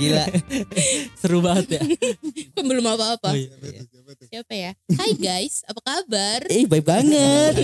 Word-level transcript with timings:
Gila. 0.00 0.24
Seru 1.20 1.44
banget 1.44 1.76
ya. 1.76 1.82
Kan 2.56 2.64
belum 2.64 2.84
apa-apa. 2.84 3.30
Oh, 3.32 3.36
iya. 3.36 3.84
Siapa 4.30 4.52
ya? 4.56 4.72
Hai 4.96 5.12
guys, 5.14 5.62
apa 5.68 5.80
kabar? 5.84 6.40
Eh, 6.48 6.64
baik 6.64 6.84
banget. 6.84 7.54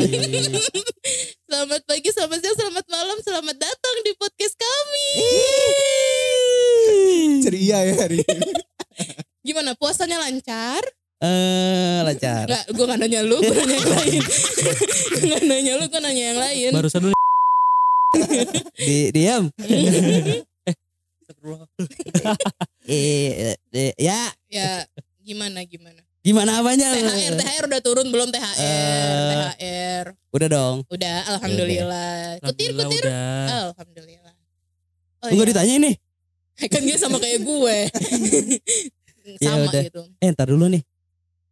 Selamat 1.46 1.82
pagi, 1.86 2.10
selamat 2.10 2.38
siang, 2.42 2.58
selamat 2.58 2.86
malam, 2.90 3.18
selamat 3.22 3.56
datang 3.56 3.96
di 4.02 4.12
podcast 4.18 4.54
kami. 4.58 5.08
Ceria 7.46 7.78
ya 7.86 7.94
hari 8.02 8.18
ini. 8.18 8.50
Gimana 9.46 9.78
puasanya 9.78 10.18
lancar? 10.18 10.82
Eh, 11.22 12.02
lancar. 12.02 12.50
Enggak, 12.50 12.64
gue 12.66 12.84
gak 12.90 12.98
nanya 12.98 13.20
lu, 13.22 13.38
gue 13.38 13.54
nanya 13.54 13.78
yang 13.78 13.90
lain. 13.94 14.22
Gak 15.22 15.42
nanya 15.46 15.72
lu, 15.78 15.84
gue 15.86 16.00
nanya 16.02 16.24
yang 16.34 16.40
lain. 16.42 16.70
Barusan 16.74 17.02
lu 17.06 17.14
Di 18.74 19.14
diam. 19.14 19.46
Astagfirullah. 21.46 21.68
Eh, 22.86 23.50
eh, 23.74 23.90
ya, 23.98 24.30
Ya, 24.46 24.86
gimana 25.18 25.66
gimana? 25.66 25.98
gimana 26.22 26.58
apanya? 26.58 26.86
THR, 26.90 27.34
THR 27.34 27.64
udah 27.66 27.82
turun 27.82 28.06
belum 28.10 28.30
THR? 28.30 28.54
Eh. 28.58 29.30
THR. 29.58 30.06
Udah 30.30 30.48
dong. 30.48 30.76
Udah, 30.86 31.18
alhamdulillah. 31.28 32.38
Kutir, 32.40 32.70
Alhamdulillah 32.70 32.86
kutir. 32.86 33.02
udah. 33.02 33.46
Alhamdulillah. 33.70 34.34
Oh, 35.18 35.28
Enggak 35.30 35.42
iya. 35.42 35.50
ditanya 35.50 35.74
ini. 35.76 35.92
Kan 36.72 36.82
dia 36.82 36.96
sama 36.96 37.18
kayak 37.18 37.42
gue. 37.42 37.76
Ya 39.42 39.50
sama 39.50 39.66
udah. 39.66 39.82
gitu. 39.82 40.02
Eh, 40.22 40.30
ntar 40.30 40.46
dulu 40.46 40.70
nih. 40.70 40.86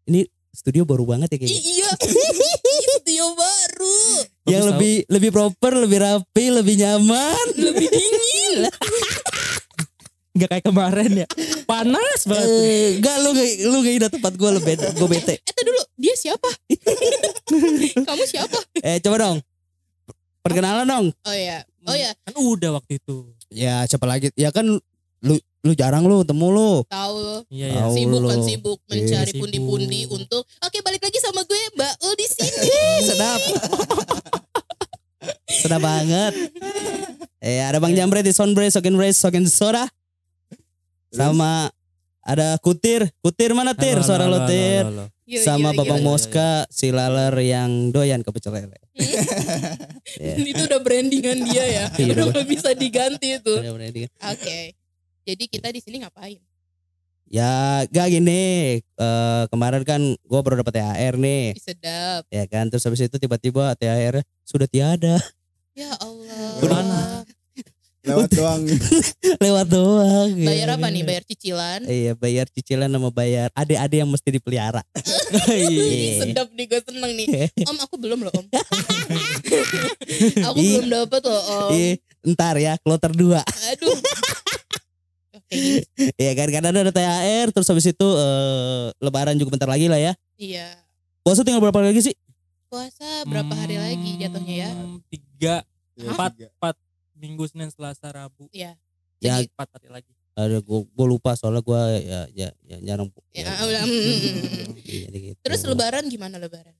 Ini 0.07 0.23
studio 0.55 0.87
baru 0.87 1.03
banget 1.03 1.35
ya 1.35 1.39
kayaknya. 1.43 1.59
iya. 1.59 1.91
Studio 1.99 3.35
baru. 3.35 3.99
Yang 4.47 4.63
Bagus 4.63 4.71
lebih 4.71 4.95
lebih 5.11 5.31
proper, 5.35 5.73
lebih 5.83 5.99
rapi, 5.99 6.45
lebih 6.55 6.75
nyaman. 6.79 7.47
Lebih 7.59 7.89
dingin. 7.91 8.71
Gak 10.35 10.49
kayak 10.51 10.65
kemarin 10.67 11.11
ya. 11.15 11.27
Panas 11.63 12.21
banget. 12.27 12.49
Eh, 12.51 12.99
enggak 12.99 13.17
lu 13.23 13.29
nggak 13.31 13.49
lu 13.65 13.77
nggak 13.81 13.95
ingat 13.95 14.13
tempat 14.13 14.33
gue 14.35 14.51
lebih 14.51 14.75
gue 14.83 15.09
bete. 15.09 15.35
Eh, 15.39 15.53
tadi 15.55 15.63
dulu. 15.65 15.83
Dia 15.95 16.15
siapa? 16.15 16.49
Kamu 18.11 18.25
siapa? 18.27 18.59
Eh, 18.83 18.99
coba 18.99 19.17
dong. 19.21 19.39
Perkenalan 20.43 20.85
dong. 20.85 21.07
Oh 21.15 21.33
ya. 21.33 21.63
Oh 21.87 21.95
ya, 21.95 22.11
Kan 22.21 22.35
udah 22.35 22.71
waktu 22.75 22.99
itu. 22.99 23.31
Ya, 23.47 23.87
siapa 23.87 24.05
lagi? 24.05 24.33
Ya 24.35 24.51
kan 24.51 24.67
lu 25.21 25.35
lu 25.63 25.73
jarang 25.73 26.03
lu 26.03 26.21
temu 26.21 26.51
lu. 26.51 26.83
tahu 26.85 27.47
Iya 27.49 27.67
ya. 27.71 27.81
Tahu. 27.87 27.95
sibuk 27.95 28.23
kan 28.25 28.41
sibuk 28.43 28.79
Iya, 28.83 28.89
mencari 28.91 29.31
sibuk. 29.31 29.41
pundi-pundi 29.41 30.01
untuk 30.11 30.43
Oke, 30.61 30.83
balik 30.83 31.01
lagi 31.01 31.17
sama 31.17 31.41
gue 31.45 31.61
Mbak 31.73 31.95
Ul 32.03 32.15
di 32.19 32.27
sini. 32.27 32.69
Sedap. 33.09 33.41
Sedap 35.47 35.81
banget. 35.81 36.33
Eh, 37.39 37.61
ada 37.61 37.79
Bang 37.79 37.95
Jambre 37.95 38.21
di 38.21 38.33
Soundbre, 38.33 38.67
Sokin 38.67 38.93
Bre, 38.93 39.15
Sokin 39.15 39.47
Soda. 39.47 39.87
Sama 41.15 41.71
ada 42.25 42.59
Kutir. 42.59 43.07
Kutir 43.23 43.55
mana 43.55 43.73
Tir? 43.73 44.03
Halo, 44.03 44.07
Suara 44.07 44.27
halo, 44.27 44.35
lo 44.35 44.39
halo, 44.43 44.51
Tir. 44.51 44.85
halo, 44.85 44.91
halo. 44.91 45.05
Gila, 45.25 45.41
Sama 45.41 45.69
Babang. 45.73 46.05
Moska, 46.05 46.69
si 46.69 46.93
laler 46.93 47.33
yang 47.41 47.89
doyan 47.89 48.21
ke 48.21 48.31
pecel 48.35 48.53
lele. 48.53 48.77
Ya. 50.15 50.39
Itu 50.39 50.71
udah 50.71 50.79
brandingan 50.79 51.43
dia 51.49 51.65
ya. 51.65 51.85
Iya, 51.99 52.13
udah 52.15 52.25
nggak 52.31 52.47
bisa 52.47 52.71
diganti 52.77 53.41
itu. 53.41 53.55
Oke. 54.31 54.77
Jadi 55.25 55.45
kita 55.49 55.73
di 55.73 55.81
sini 55.81 56.05
ngapain? 56.05 56.39
Ya 57.25 57.83
gak 57.89 58.13
gini 58.13 58.79
eh, 58.85 59.45
Kemarin 59.49 59.83
kan 59.83 59.99
gue 60.13 60.41
baru 60.45 60.61
dapet 60.61 60.77
THR 60.77 61.17
nih 61.17 61.57
Ih, 61.57 61.63
Sedap. 61.65 62.23
Ya 62.29 62.45
kan 62.45 62.69
Terus 62.69 62.85
habis 62.85 63.01
itu 63.01 63.17
tiba-tiba 63.17 63.73
THR 63.81 64.21
sudah 64.45 64.69
tiada 64.69 65.17
Ya 65.75 65.91
Allah. 65.99 66.61
Gimana? 66.63 67.14
Lewat 68.19 68.31
doang. 68.33 68.63
Lewat 69.39 69.67
doang 69.69 70.31
Bayar 70.39 70.69
apa 70.75 70.87
nih? 70.89 71.03
Bayar 71.03 71.23
cicilan? 71.23 71.81
Iya 71.85 72.13
bayar 72.15 72.47
cicilan 72.49 72.89
sama 72.89 73.11
bayar 73.11 73.49
adik-adik 73.53 73.99
yang 74.01 74.11
mesti 74.11 74.29
dipelihara. 74.31 74.83
Ih, 75.51 75.67
Iya. 75.75 76.13
sedap 76.25 76.49
nih 76.51 76.67
gue 76.67 76.81
seneng 76.81 77.13
nih. 77.13 77.27
Om 77.69 77.79
aku 77.81 77.95
belum 77.97 78.19
loh 78.23 78.33
om. 78.33 78.47
aku 80.41 80.59
belum 80.59 80.87
dapet 80.89 81.23
loh 81.23 81.43
om. 81.43 81.71
Iya, 81.71 81.93
ntar 82.31 82.57
ya 82.57 82.75
kloter 82.79 83.13
dua. 83.13 83.41
Aduh. 83.43 83.97
Iya 86.15 86.33
kan 86.35 86.49
karena 86.51 86.69
ada 86.73 86.91
THR 86.91 87.47
terus 87.51 87.69
habis 87.69 87.87
itu 87.87 88.07
eh, 88.07 88.91
lebaran 88.99 89.37
juga 89.37 89.55
bentar 89.55 89.69
lagi 89.69 89.87
lah 89.87 89.99
ya. 89.99 90.13
Iya. 90.35 90.67
Puasa 91.23 91.43
tinggal 91.43 91.63
berapa 91.63 91.79
hari 91.79 91.95
lagi 91.95 92.11
sih? 92.11 92.15
Puasa 92.67 93.23
berapa 93.25 93.55
hari 93.55 93.79
lagi 93.79 94.19
jatuhnya 94.19 94.67
ya? 94.67 94.71
Hmm, 94.73 94.99
Tiga, 95.07 95.63
empat, 95.95 96.31
tiga. 96.35 96.49
empat 96.53 96.75
minggu 97.25 97.49
Senin 97.49 97.73
Selasa 97.73 98.13
Rabu. 98.13 98.53
Iya. 98.53 98.77
Ya 99.19 99.41
Jadi- 99.41 99.49
Empat 99.49 99.69
hari 99.73 99.89
lagi. 99.89 100.13
ada 100.35 100.59
gua, 100.61 100.83
gua 100.93 101.07
lupa 101.09 101.31
soalnya 101.33 101.63
gua 101.63 101.95
ya 101.95 102.27
ya, 102.35 102.49
ya 102.61 102.77
jarang. 102.85 103.07
Ya, 103.31 103.49
ya, 103.55 103.81
mm, 103.87 104.75
jadi 104.83 105.19
gitu. 105.31 105.39
Terus 105.41 105.63
lebaran 105.65 106.05
gimana 106.07 106.37
lebaran? 106.37 106.75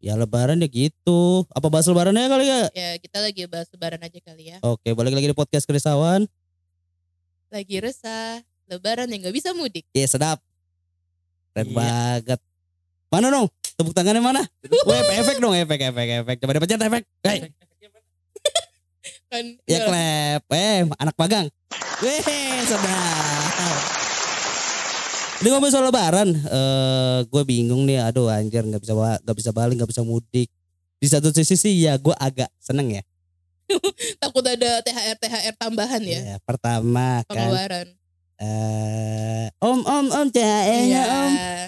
Ya 0.00 0.16
lebaran 0.16 0.56
ya 0.56 0.70
gitu. 0.70 1.44
Apa 1.50 1.68
bahas 1.68 1.84
lebarannya 1.84 2.24
kali 2.24 2.46
ya? 2.46 2.60
Ya 2.72 2.88
kita 2.96 3.20
lagi 3.20 3.44
bahas 3.44 3.68
lebaran 3.68 4.00
aja 4.00 4.16
kali 4.22 4.48
ya. 4.48 4.56
Oke, 4.62 4.94
balik 4.94 5.12
lagi 5.12 5.28
di 5.28 5.36
podcast 5.36 5.66
Kerisauan. 5.66 6.24
Lagi 7.50 7.76
resah. 7.78 8.40
Lebaran 8.64 9.10
yang 9.10 9.26
gak 9.26 9.34
bisa 9.34 9.50
mudik. 9.50 9.82
Iya 9.90 10.06
sedap. 10.06 10.38
Keren 11.50 11.68
Iya. 11.68 11.74
banget. 11.74 12.40
Mana 13.10 13.26
dong? 13.28 13.50
Tepuk 13.74 13.90
tangannya 13.90 14.22
mana? 14.22 14.46
Weh, 14.86 15.02
efek 15.18 15.42
dong, 15.42 15.50
efek, 15.52 15.90
efek, 15.90 16.08
efek. 16.22 16.36
Coba 16.38 16.54
dipencet 16.54 16.78
efek. 16.78 17.02
Hey, 17.20 17.50
ya 19.30 19.42
ya, 19.66 19.78
klep. 19.86 20.42
Eh, 20.50 20.82
anak 20.98 21.14
magang. 21.14 21.46
Weh, 22.02 22.18
sedap. 22.66 23.78
Ini 25.40 25.48
ngomong 25.48 25.72
soal 25.72 25.88
lebaran, 25.88 26.28
eh 26.36 27.18
gue 27.24 27.42
bingung 27.48 27.88
nih, 27.88 28.04
aduh 28.04 28.28
anjir 28.28 28.60
nggak 28.60 28.82
bisa 28.82 28.92
nggak 28.92 29.36
bisa 29.38 29.50
balik, 29.54 29.80
nggak 29.80 29.88
bisa 29.88 30.02
mudik. 30.04 30.50
Di 31.00 31.06
satu 31.08 31.32
sisi 31.32 31.56
sih 31.56 31.72
ya 31.80 31.96
gue 31.96 32.12
agak 32.12 32.50
seneng 32.60 33.00
ya. 33.00 33.02
takut 34.20 34.42
ada 34.44 34.82
THR 34.84 35.16
THR 35.16 35.54
tambahan 35.56 36.02
ya. 36.04 36.20
Ya, 36.34 36.36
pertama 36.42 37.22
kan, 37.24 37.32
Pengeluaran. 37.32 37.88
eh 38.36 39.46
om 39.62 39.80
om 39.80 40.06
om 40.10 40.26
THR-nya 40.28 41.02
om, 41.06 41.32
Iya. 41.32 41.64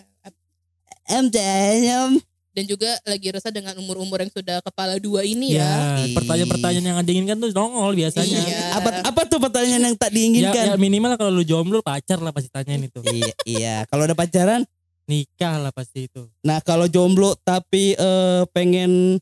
om 1.16 1.26
THR-nya 1.30 1.94
om. 2.10 2.14
Dan 2.52 2.64
juga 2.64 2.84
lagi 3.02 3.28
resah 3.28 3.48
dengan 3.48 3.72
umur-umur 3.74 4.20
yang 4.20 4.28
sudah 4.28 4.60
kepala 4.60 4.96
dua 4.96 5.24
ini 5.24 5.56
ya. 5.56 5.64
Ya, 5.98 6.12
pertanyaan-pertanyaan 6.12 6.84
yang 6.84 6.98
diinginkan 7.00 7.36
tuh 7.38 7.48
nongol 7.50 7.96
biasanya. 7.96 8.28
Iya. 8.38 8.62
Apa 8.76 8.88
apa 9.02 9.20
tuh 9.24 9.40
pertanyaan 9.40 9.82
yang 9.82 9.96
tak 9.96 10.08
Ya, 10.08 10.14
diinginkan? 10.14 10.64
ya 10.68 10.74
minimal 10.76 11.16
kalau 11.16 11.32
lu 11.32 11.42
jomblo 11.42 11.80
pacar 11.80 12.16
lah 12.16 12.28
pasti 12.28 12.48
tanyain 12.48 12.84
itu. 12.84 13.00
iya, 13.08 13.32
iya. 13.42 13.76
Kalau 13.86 14.04
ada 14.04 14.12
pacaran, 14.12 14.68
Nikah 15.02 15.58
lah 15.58 15.72
pasti 15.72 16.06
itu. 16.06 16.28
nah 16.40 16.60
kalau 16.60 16.86
jomblo 16.86 17.34
tapi 17.36 17.92
eh, 17.92 18.42
pengen 18.50 19.16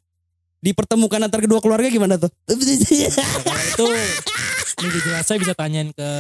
dipertemukan 0.59 1.23
antar 1.23 1.41
kedua 1.41 1.57
keluarga 1.57 1.87
gimana 1.87 2.19
tuh? 2.19 2.29
Nah, 2.45 2.59
itu 3.71 3.87
ini 4.81 4.99
jelas 5.01 5.25
saya 5.25 5.39
bisa 5.39 5.55
tanyain 5.55 5.89
ke 5.89 6.11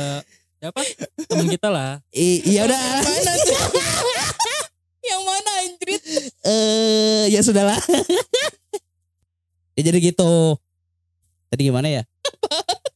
siapa 0.56 0.80
temen 1.26 1.50
kita 1.50 1.68
lah. 1.68 1.98
I- 2.10 2.40
iya 2.46 2.64
udah. 2.64 2.80
Yang 2.80 3.20
mana 3.20 3.32
tuh? 3.36 3.60
yang 5.02 5.20
Eh, 6.40 7.24
ya 7.30 7.40
sudahlah. 7.44 7.78
ya 9.76 9.80
jadi 9.80 9.98
gitu. 10.00 10.56
Tadi 11.50 11.62
gimana 11.66 11.88
ya? 11.90 12.02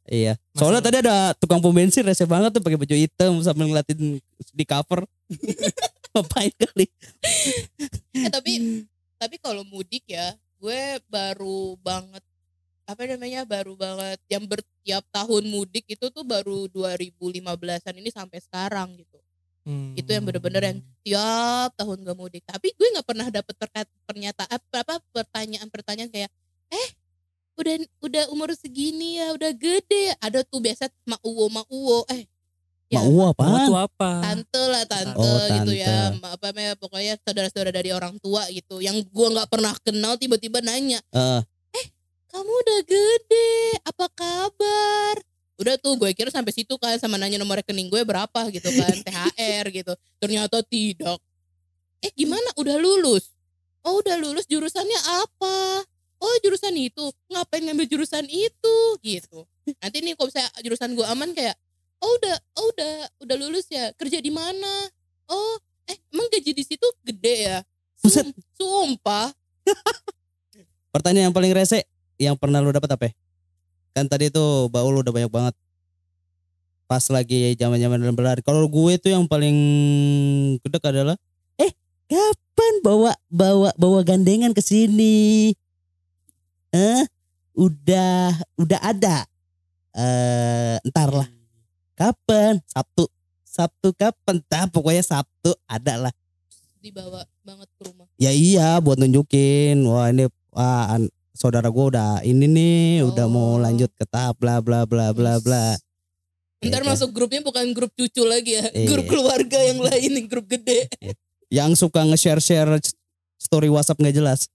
iya. 0.07 0.39
Soalnya 0.55 0.79
Masalah. 0.79 0.85
tadi 0.87 0.97
ada 1.03 1.17
tukang 1.37 1.59
pom 1.59 1.75
bensin 1.75 2.07
rese 2.07 2.23
banget 2.25 2.55
tuh 2.55 2.63
pakai 2.63 2.79
baju 2.79 2.95
hitam 2.95 3.33
sambil 3.43 3.67
ngeliatin 3.71 4.23
di 4.55 4.65
cover. 4.65 5.03
Ngapain 6.15 6.55
kali? 6.55 6.87
Eh 8.15 8.31
tapi 8.31 8.53
tapi 9.19 9.37
kalau 9.43 9.67
mudik 9.67 10.07
ya, 10.07 10.37
gue 10.63 11.03
baru 11.11 11.75
banget 11.83 12.23
apa 12.85 13.01
namanya 13.09 13.49
baru 13.49 13.73
banget 13.81 14.21
yang 14.29 14.45
bertiap 14.45 15.09
tahun 15.09 15.49
mudik 15.49 15.89
itu 15.89 16.13
tuh 16.13 16.21
baru 16.21 16.69
2015an 16.69 17.95
ini 17.97 18.13
sampai 18.13 18.39
sekarang 18.45 18.93
gitu. 19.01 19.24
Hmm. 19.65 19.97
Itu 19.97 20.13
yang 20.13 20.29
bener-bener 20.29 20.63
yang 20.63 20.79
tiap 21.01 21.73
tahun 21.75 22.05
gak 22.05 22.17
mudik. 22.17 22.45
Tapi 22.45 22.77
gue 22.77 22.89
nggak 22.93 23.09
pernah 23.09 23.27
dapet 23.33 23.55
pernyataan 24.05 24.49
apa, 24.61 24.77
apa 24.85 24.95
pertanyaan-pertanyaan 25.11 26.13
kayak 26.13 26.29
eh 26.69 26.89
udah 27.57 27.75
udah 28.03 28.25
umur 28.29 28.53
segini 28.53 29.23
ya 29.23 29.33
udah 29.33 29.55
gede 29.55 30.13
ada 30.19 30.43
tuh 30.43 30.59
biasa 30.61 30.91
mak 31.07 31.23
uwo 31.23 31.47
mak 31.49 31.65
uwo 31.71 32.03
eh 32.11 32.27
ya, 32.91 32.99
Mau 33.01 33.31
Oh, 33.31 33.31
itu 33.33 33.73
apa? 33.79 34.11
tante 34.21 34.63
lah 34.69 34.85
tante, 34.85 35.17
Oh, 35.17 35.47
gitu 35.63 35.73
ya 35.73 36.11
tante. 36.13 36.29
Apa 36.35 36.45
namanya 36.51 36.75
pokoknya 36.77 37.15
saudara-saudara 37.23 37.71
dari 37.73 37.95
orang 37.95 38.19
tua 38.19 38.45
gitu 38.51 38.83
yang 38.83 38.99
gua 39.15 39.33
nggak 39.33 39.49
pernah 39.49 39.73
kenal 39.81 40.19
tiba-tiba 40.19 40.61
nanya 40.61 40.99
Eh, 41.73 41.87
kamu 42.29 42.53
udah 42.53 42.81
gede 42.85 43.53
apa 43.87 44.07
kabar 44.13 45.15
udah 45.55 45.75
tuh 45.79 45.95
gue 45.95 46.11
kira 46.13 46.35
sampai 46.35 46.51
situ 46.51 46.75
kan 46.83 46.99
sama 46.99 47.15
nanya 47.15 47.39
nomor 47.39 47.63
rekening 47.63 47.87
gue 47.87 48.03
berapa 48.03 48.51
gitu 48.51 48.69
kan 48.75 48.95
THR 49.07 49.67
gitu. 49.71 49.93
Ternyata 50.19 50.61
tidak. 50.67 51.19
Eh 52.03 52.11
gimana? 52.19 52.51
Udah 52.59 52.75
lulus. 52.77 53.31
Oh 53.85 54.01
udah 54.03 54.17
lulus 54.19 54.49
jurusannya 54.51 55.01
apa? 55.25 55.85
Oh 56.19 56.35
jurusan 56.43 56.75
itu. 56.75 57.05
Ngapain 57.31 57.63
ngambil 57.63 57.87
jurusan 57.87 58.27
itu? 58.27 58.77
Gitu. 59.05 59.47
Nanti 59.79 59.97
nih 60.03 60.19
kalau 60.19 60.31
saya 60.33 60.49
jurusan 60.65 60.97
gue 60.99 61.07
aman 61.07 61.31
kayak 61.33 61.55
oh 62.03 62.11
udah 62.21 62.37
oh 62.59 62.67
udah 62.75 62.93
udah 63.23 63.37
lulus 63.39 63.71
ya. 63.71 63.95
Kerja 63.95 64.19
di 64.19 64.35
mana? 64.35 64.91
Oh 65.31 65.57
eh 65.87 65.97
emang 66.11 66.27
gaji 66.33 66.51
di 66.51 66.65
situ 66.67 66.87
gede 67.07 67.35
ya. 67.53 67.59
Sum- 68.01 68.35
sumpah. 68.59 69.31
Pertanyaan 70.95 71.31
yang 71.31 71.37
paling 71.37 71.53
rese 71.55 71.87
yang 72.19 72.35
pernah 72.39 72.59
lu 72.63 72.71
dapat 72.75 72.91
apa? 72.91 73.11
Kan 73.95 74.11
tadi 74.11 74.27
tuh 74.29 74.67
baul 74.69 74.99
udah 74.99 75.15
banyak 75.15 75.31
banget. 75.31 75.55
Pas 76.85 77.07
lagi 77.09 77.55
zaman-zaman 77.55 78.03
dalam 78.03 78.13
berlari. 78.13 78.43
Kalau 78.43 78.67
gue 78.67 78.99
tuh 78.99 79.15
yang 79.15 79.25
paling 79.25 79.57
gede 80.61 80.79
adalah 80.83 81.17
eh 81.57 81.71
kapan 82.11 82.75
bawa 82.83 83.15
bawa 83.31 83.71
bawa 83.79 84.01
gandengan 84.03 84.51
ke 84.51 84.61
sini? 84.61 85.55
Eh 86.75 87.03
udah 87.55 88.35
udah 88.59 88.81
ada. 88.83 89.25
Eh 89.95 90.77
ntar 90.91 91.15
lah. 91.15 91.31
Kapan? 91.95 92.59
Sabtu. 92.67 93.07
Sabtu 93.47 93.95
kapan? 93.95 94.43
Tah 94.45 94.67
pokoknya 94.67 95.07
Sabtu 95.07 95.55
ada 95.65 96.11
lah. 96.11 96.15
dibawa 96.85 97.25
banget 97.41 97.65
ke 97.81 97.89
rumah 97.89 98.05
Ya 98.21 98.29
iya 98.29 98.77
buat 98.77 99.01
nunjukin 99.01 99.89
wah 99.89 100.13
ini 100.13 100.29
wah 100.53 100.93
an- 100.93 101.09
saudara 101.35 101.67
gue 101.67 101.85
udah 101.91 102.23
ini 102.23 102.47
nih 102.47 102.79
udah 103.05 103.27
mau 103.27 103.59
Oh. 103.59 103.61
lanjut 103.61 103.91
ke 103.93 104.07
tahap 104.07 104.39
bla 104.39 104.63
bla 104.63 104.87
bla 104.87 105.11
bla 105.11 105.43
bla. 105.43 105.75
ntar 106.65 106.81
Iya, 106.81 106.89
masuk 106.89 107.13
grupnya 107.13 107.45
bukan 107.45 107.75
grup 107.77 107.93
cucu 107.93 108.25
lagi 108.25 108.57
ya 108.57 108.65
Iya. 108.73 108.89
grup 108.89 109.05
keluarga 109.05 109.59
yang 109.61 109.83
lain 109.83 110.25
grup 110.25 110.47
gede 110.49 110.89
Yang 111.53 111.85
suka 111.85 112.01
nge-share-share 112.03 112.81
story 113.37 113.69
WhatsApp 113.69 114.01
nggak 114.01 114.17
jelas. 114.17 114.49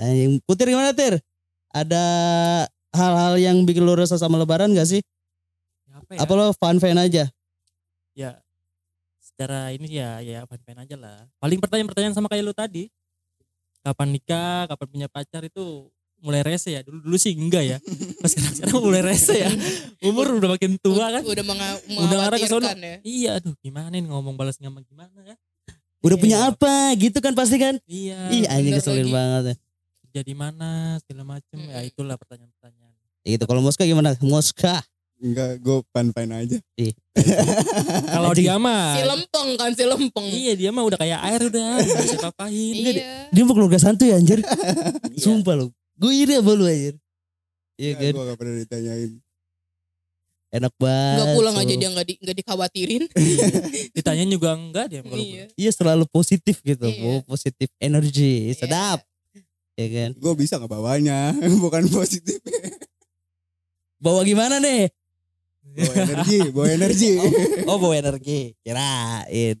Eh, 0.00 0.24
yang 0.24 0.32
Putir 0.48 0.72
gimana 0.72 0.96
Tir? 0.96 1.20
Ada 1.70 2.02
hal-hal 2.90 3.34
yang 3.36 3.62
bikin 3.62 3.84
lo 3.84 3.94
resah 3.94 4.16
sama 4.16 4.40
lebaran 4.40 4.72
gak 4.72 4.88
sih? 4.88 5.02
apa 5.92 6.10
ya? 6.16 6.18
Apa 6.24 6.32
lo 6.34 6.46
fan-fan 6.56 6.96
aja? 6.96 7.28
ya 8.10 8.36
secara 9.22 9.70
ini 9.70 9.86
ya 9.88 10.18
ya 10.20 10.42
fan-fan 10.44 10.82
aja 10.82 10.96
lah 10.98 11.24
paling 11.38 11.56
pertanyaan-pertanyaan 11.62 12.12
sama 12.12 12.26
kayak 12.26 12.42
lu 12.42 12.52
tadi 12.52 12.90
kapan 13.82 14.08
nikah 14.10 14.66
kapan 14.66 14.86
punya 14.86 15.06
pacar 15.06 15.42
itu 15.42 15.88
mulai 16.18 16.44
rese 16.44 16.68
ya 16.70 16.80
dulu 16.80 17.00
dulu 17.00 17.16
sih 17.16 17.32
enggak 17.32 17.64
ya 17.66 17.78
pas 18.20 18.28
sekarang, 18.28 18.52
sekarang 18.54 18.76
mulai 18.78 19.00
rese 19.02 19.34
ya 19.34 19.48
umur 20.02 20.36
udah 20.36 20.50
makin 20.50 20.76
tua 20.76 21.08
kan 21.10 21.22
udah 21.22 21.40
menga- 21.42 21.80
Udah 21.88 22.16
ngarah 22.18 22.36
ke 22.36 22.46
sono. 22.46 22.66
ya 22.66 23.00
iya 23.00 23.30
aduh 23.34 23.56
gimana 23.58 23.88
nih 23.88 24.04
ngomong 24.04 24.34
balas 24.34 24.56
ngomong 24.56 24.84
gimana 24.84 25.16
ya 25.24 25.36
Udah 26.00 26.16
Iya. 26.16 26.22
punya 26.22 26.38
apa 26.46 26.72
gitu 26.96 27.18
kan 27.18 27.32
pasti 27.32 27.56
kan? 27.56 27.76
iya 27.84 28.28
Ih 28.30 28.44
anjing 28.46 28.72
keselin 28.74 29.08
banget 29.08 29.42
ya. 29.46 29.54
kerja 30.02 30.20
di 30.22 30.34
mana 30.34 30.68
segala 30.98 31.24
macem 31.30 31.56
ya 31.58 31.76
Mm-mm. 31.76 31.88
itulah 31.88 32.16
pertanyaan-pertanyaan 32.16 32.92
Gitu 33.20 33.44
kalau 33.44 33.60
Moska 33.60 33.84
gimana? 33.84 34.16
Moska. 34.18 34.80
Enggak, 35.20 35.60
gue 35.60 35.84
fan-fan 35.92 36.32
aja. 36.32 36.56
kalau 38.16 38.32
Anjing. 38.32 38.48
dia 38.48 38.56
mah 38.56 38.96
si 38.96 39.02
lempeng 39.04 39.48
kan 39.60 39.70
si 39.76 39.84
lempeng 39.84 40.26
iya 40.32 40.52
dia 40.56 40.70
mah 40.72 40.80
udah 40.88 40.96
kayak 40.96 41.20
air 41.28 41.40
udah 41.52 41.76
bisa 42.00 42.16
kapain 42.16 42.72
iya 42.72 43.28
Dia 43.28 43.42
mau 43.44 43.52
keluarga 43.52 43.76
santuy 43.76 44.16
anjir. 44.16 44.40
Iya. 45.12 45.20
Sumpah 45.20 45.60
lu. 45.60 45.66
Gue 46.00 46.24
iri 46.24 46.40
sama 46.40 46.56
lu 46.56 46.64
anjir. 46.64 46.96
Iya 47.76 47.92
kan? 48.00 48.12
Gue 48.16 48.24
gak 48.32 48.38
pernah 48.40 48.54
ditanyain. 48.64 49.12
Enak 50.50 50.74
banget. 50.82 51.14
nggak 51.14 51.34
pulang 51.38 51.56
aja 51.62 51.70
so. 51.70 51.78
dia 51.78 51.88
nggak 51.94 52.06
di, 52.10 52.14
nggak 52.18 52.36
dikhawatirin 52.42 53.02
ditanyain 53.94 54.26
juga 54.26 54.50
enggak 54.58 54.90
dia 54.90 54.98
kalau 55.06 55.22
iya 55.22 55.46
Iya 55.54 55.70
selalu 55.70 56.04
positif 56.10 56.58
gitu. 56.64 56.90
Iya. 56.90 57.22
Positif 57.22 57.68
energi. 57.78 58.50
Sedap. 58.56 59.04
Ya 59.78 59.86
kan? 59.86 60.10
Gue 60.18 60.32
bisa 60.34 60.58
ngebawanya, 60.58 61.36
bukan 61.62 61.86
positif. 61.92 62.40
Bawa 64.00 64.24
gimana 64.24 64.58
nih? 64.58 64.88
Bawa 65.70 65.94
energi, 66.02 66.38
bawa 66.50 66.68
energi. 66.70 67.12
Oh 67.70 67.78
bawa 67.78 67.94
energi. 67.94 68.54
Kirain. 68.66 69.56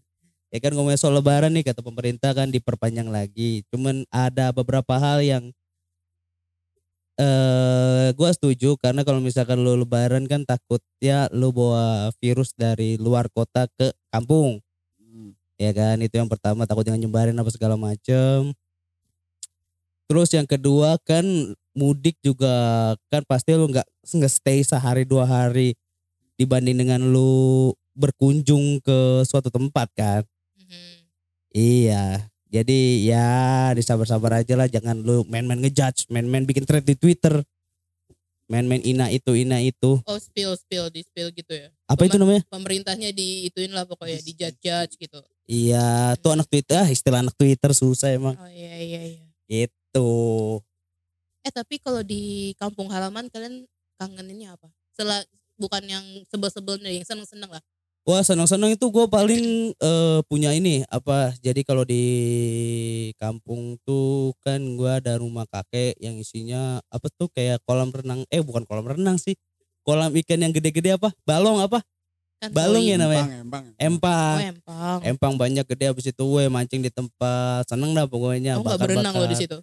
Ya 0.50 0.58
kan 0.58 0.74
ngomongin 0.74 0.98
soal 0.98 1.14
lebaran 1.14 1.54
nih 1.54 1.62
kata 1.62 1.78
pemerintah 1.80 2.34
kan 2.34 2.50
diperpanjang 2.50 3.06
lagi. 3.06 3.62
Cuman 3.70 4.02
ada 4.10 4.50
beberapa 4.50 4.98
hal 4.98 5.22
yang 5.22 5.44
eh 7.20 8.08
gua 8.16 8.32
setuju 8.32 8.80
karena 8.80 9.04
kalau 9.04 9.20
misalkan 9.20 9.60
lu 9.60 9.76
lebaran 9.76 10.24
kan 10.24 10.42
takutnya 10.48 11.28
lu 11.30 11.52
bawa 11.52 12.10
virus 12.18 12.56
dari 12.56 12.96
luar 12.98 13.28
kota 13.30 13.68
ke 13.76 13.92
kampung. 14.10 14.58
Hmm. 14.98 15.36
ya 15.60 15.70
kan 15.76 16.00
itu 16.00 16.16
yang 16.16 16.30
pertama 16.30 16.64
takut 16.64 16.86
jangan 16.86 17.02
nyebarin 17.02 17.36
apa 17.36 17.50
segala 17.52 17.76
macem 17.76 18.54
terus 20.08 20.30
yang 20.34 20.48
kedua 20.48 20.98
kan 21.06 21.22
mudik 21.76 22.18
juga 22.18 22.50
kan 23.12 23.22
pasti 23.26 23.54
lu 23.54 23.70
nggak 23.70 23.86
nggak 24.06 24.32
stay 24.32 24.64
sehari 24.66 25.06
dua 25.06 25.22
hari 25.28 25.78
dibanding 26.40 26.80
dengan 26.80 27.04
lu 27.04 27.76
berkunjung 27.92 28.80
ke 28.80 29.28
suatu 29.28 29.52
tempat 29.52 29.92
kan? 29.92 30.24
Mhm. 30.56 30.96
iya. 31.52 32.24
Jadi 32.50 33.06
ya 33.06 33.70
disabar-sabar 33.76 34.42
aja 34.42 34.58
lah. 34.58 34.66
Jangan 34.66 34.98
lu 35.04 35.22
main-main 35.28 35.60
ngejudge 35.60 36.10
main-main 36.10 36.42
bikin 36.48 36.64
thread 36.64 36.82
di 36.82 36.96
twitter. 36.98 37.44
Main-main 38.50 38.82
ina 38.82 39.06
itu 39.14 39.38
ina 39.38 39.62
itu. 39.62 40.02
Oh 40.02 40.18
spill 40.18 40.58
spill 40.58 40.90
di 40.90 41.06
spill 41.06 41.30
gitu 41.30 41.54
ya? 41.54 41.70
Apa 41.86 42.10
itu 42.10 42.18
namanya? 42.18 42.42
pemerintahnya 42.50 43.14
diituin 43.14 43.70
lah 43.70 43.86
pokoknya 43.86 44.18
di 44.18 44.32
judge 44.34 44.58
judge 44.58 44.98
gitu. 44.98 45.22
Iya 45.46 46.18
tuh 46.18 46.34
anak 46.34 46.50
twitter 46.50 46.82
ah 46.82 46.88
istilah 46.90 47.22
anak 47.22 47.38
twitter 47.38 47.70
susah 47.70 48.10
emang. 48.10 48.34
Oh 48.34 48.50
iya 48.50 48.74
iya 48.82 49.00
iya. 49.14 49.24
Itu 49.46 50.10
eh 51.40 51.52
tapi 51.54 51.78
kalau 51.78 52.02
di 52.02 52.52
kampung 52.58 52.90
halaman 52.90 53.30
kalian 53.30 53.70
kangeninnya 53.94 54.58
apa? 54.58 54.66
Sela 54.98 55.22
bukan 55.60 55.84
yang 55.84 56.04
sebel-sebelnya 56.32 56.88
yang 56.88 57.04
seneng-seneng 57.04 57.52
lah. 57.52 57.62
Wah 58.08 58.24
senang-senang 58.24 58.72
itu 58.72 58.88
gue 58.88 59.06
paling 59.12 59.76
eh, 59.76 60.20
punya 60.24 60.56
ini 60.56 60.88
apa 60.88 61.36
jadi 61.44 61.60
kalau 61.60 61.84
di 61.84 62.04
kampung 63.20 63.76
tuh 63.84 64.32
kan 64.40 64.56
gue 64.56 64.88
ada 64.88 65.20
rumah 65.20 65.44
kakek 65.44 66.00
yang 66.00 66.16
isinya 66.16 66.80
apa 66.88 67.12
tuh 67.12 67.28
kayak 67.28 67.60
kolam 67.68 67.92
renang 67.92 68.24
eh 68.32 68.40
bukan 68.40 68.64
kolam 68.64 68.88
renang 68.88 69.20
sih 69.20 69.36
kolam 69.84 70.16
ikan 70.16 70.40
yang 70.40 70.52
gede-gede 70.56 70.96
apa 70.96 71.12
balong 71.28 71.60
apa? 71.60 71.84
Kan 72.40 72.56
Balung 72.56 72.80
ya 72.80 72.96
namanya? 72.96 73.44
Empang, 73.44 73.64
empang. 73.76 74.32
oh 74.32 74.40
empang. 74.40 74.48
Empang. 74.48 74.98
Empang 75.04 75.34
banyak 75.36 75.64
gede 75.68 75.92
habis 75.92 76.08
itu 76.08 76.24
gue 76.24 76.48
mancing 76.48 76.80
di 76.80 76.88
tempat 76.88 77.68
seneng 77.68 77.92
dah 77.92 78.08
pokoknya 78.08 78.56
aku 78.56 78.64
nggak 78.64 78.80
berenang 78.80 79.12
loh 79.12 79.28
di 79.28 79.36
situ? 79.36 79.60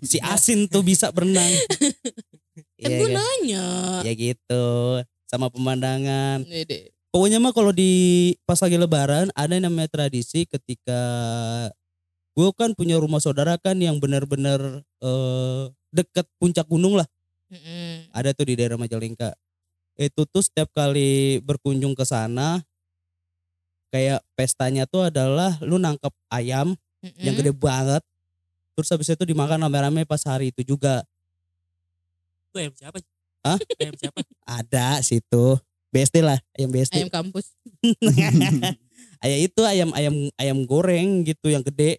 Si 0.00 0.16
asin 0.24 0.64
tuh 0.64 0.80
bisa 0.80 1.12
berenang 1.12 1.44
kan 2.76 2.90
Iya 2.90 2.96
gue 2.98 3.08
kan? 3.08 3.16
nanya 3.16 3.66
ya 4.02 4.12
gitu 4.12 4.64
sama 5.30 5.46
pemandangan 5.50 6.42
Gede. 6.44 6.90
Pokoknya 7.14 7.38
mah 7.38 7.54
kalau 7.54 7.70
di 7.70 8.34
pas 8.42 8.58
lagi 8.58 8.74
lebaran 8.74 9.30
ada 9.38 9.54
yang 9.54 9.70
namanya 9.70 9.86
tradisi 9.86 10.50
ketika 10.50 11.00
gue 12.34 12.48
kan 12.58 12.74
punya 12.74 12.98
rumah 12.98 13.22
saudara 13.22 13.54
kan 13.54 13.78
yang 13.78 14.02
benar-benar 14.02 14.82
eh, 14.82 15.64
deket 15.94 16.26
puncak 16.42 16.66
gunung 16.66 16.98
lah. 16.98 17.06
Mm-mm. 17.54 18.10
Ada 18.10 18.34
tuh 18.34 18.50
di 18.50 18.58
daerah 18.58 18.74
Majalengka. 18.74 19.30
Itu 19.94 20.26
tuh 20.26 20.42
setiap 20.42 20.74
kali 20.74 21.38
berkunjung 21.38 21.94
ke 21.94 22.02
sana 22.02 22.58
kayak 23.94 24.18
pestanya 24.34 24.82
tuh 24.90 25.06
adalah 25.06 25.54
lu 25.62 25.78
nangkep 25.78 26.10
ayam 26.34 26.74
Mm-mm. 26.98 27.22
yang 27.22 27.38
gede 27.38 27.54
banget. 27.54 28.02
Terus 28.74 28.90
habis 28.90 29.06
itu 29.06 29.22
dimakan 29.22 29.70
rame-rame 29.70 30.02
pas 30.02 30.18
hari 30.26 30.50
itu 30.50 30.66
juga. 30.66 31.06
Itu 32.54 32.62
ayam 32.62 32.74
siapa? 32.78 32.98
Hah? 33.42 33.58
ayam 33.82 33.94
siapa? 33.98 34.20
Ada 34.46 35.02
situ. 35.02 35.58
BSD 35.90 36.22
lah, 36.22 36.38
ayam 36.54 36.70
BSD. 36.70 37.02
ayam 37.02 37.10
kampus. 37.10 37.54
Ayam 39.24 39.40
itu 39.40 39.60
ayam 39.64 39.88
ayam 39.96 40.14
ayam 40.36 40.58
goreng 40.68 41.24
gitu 41.24 41.48
yang 41.48 41.64
gede. 41.64 41.96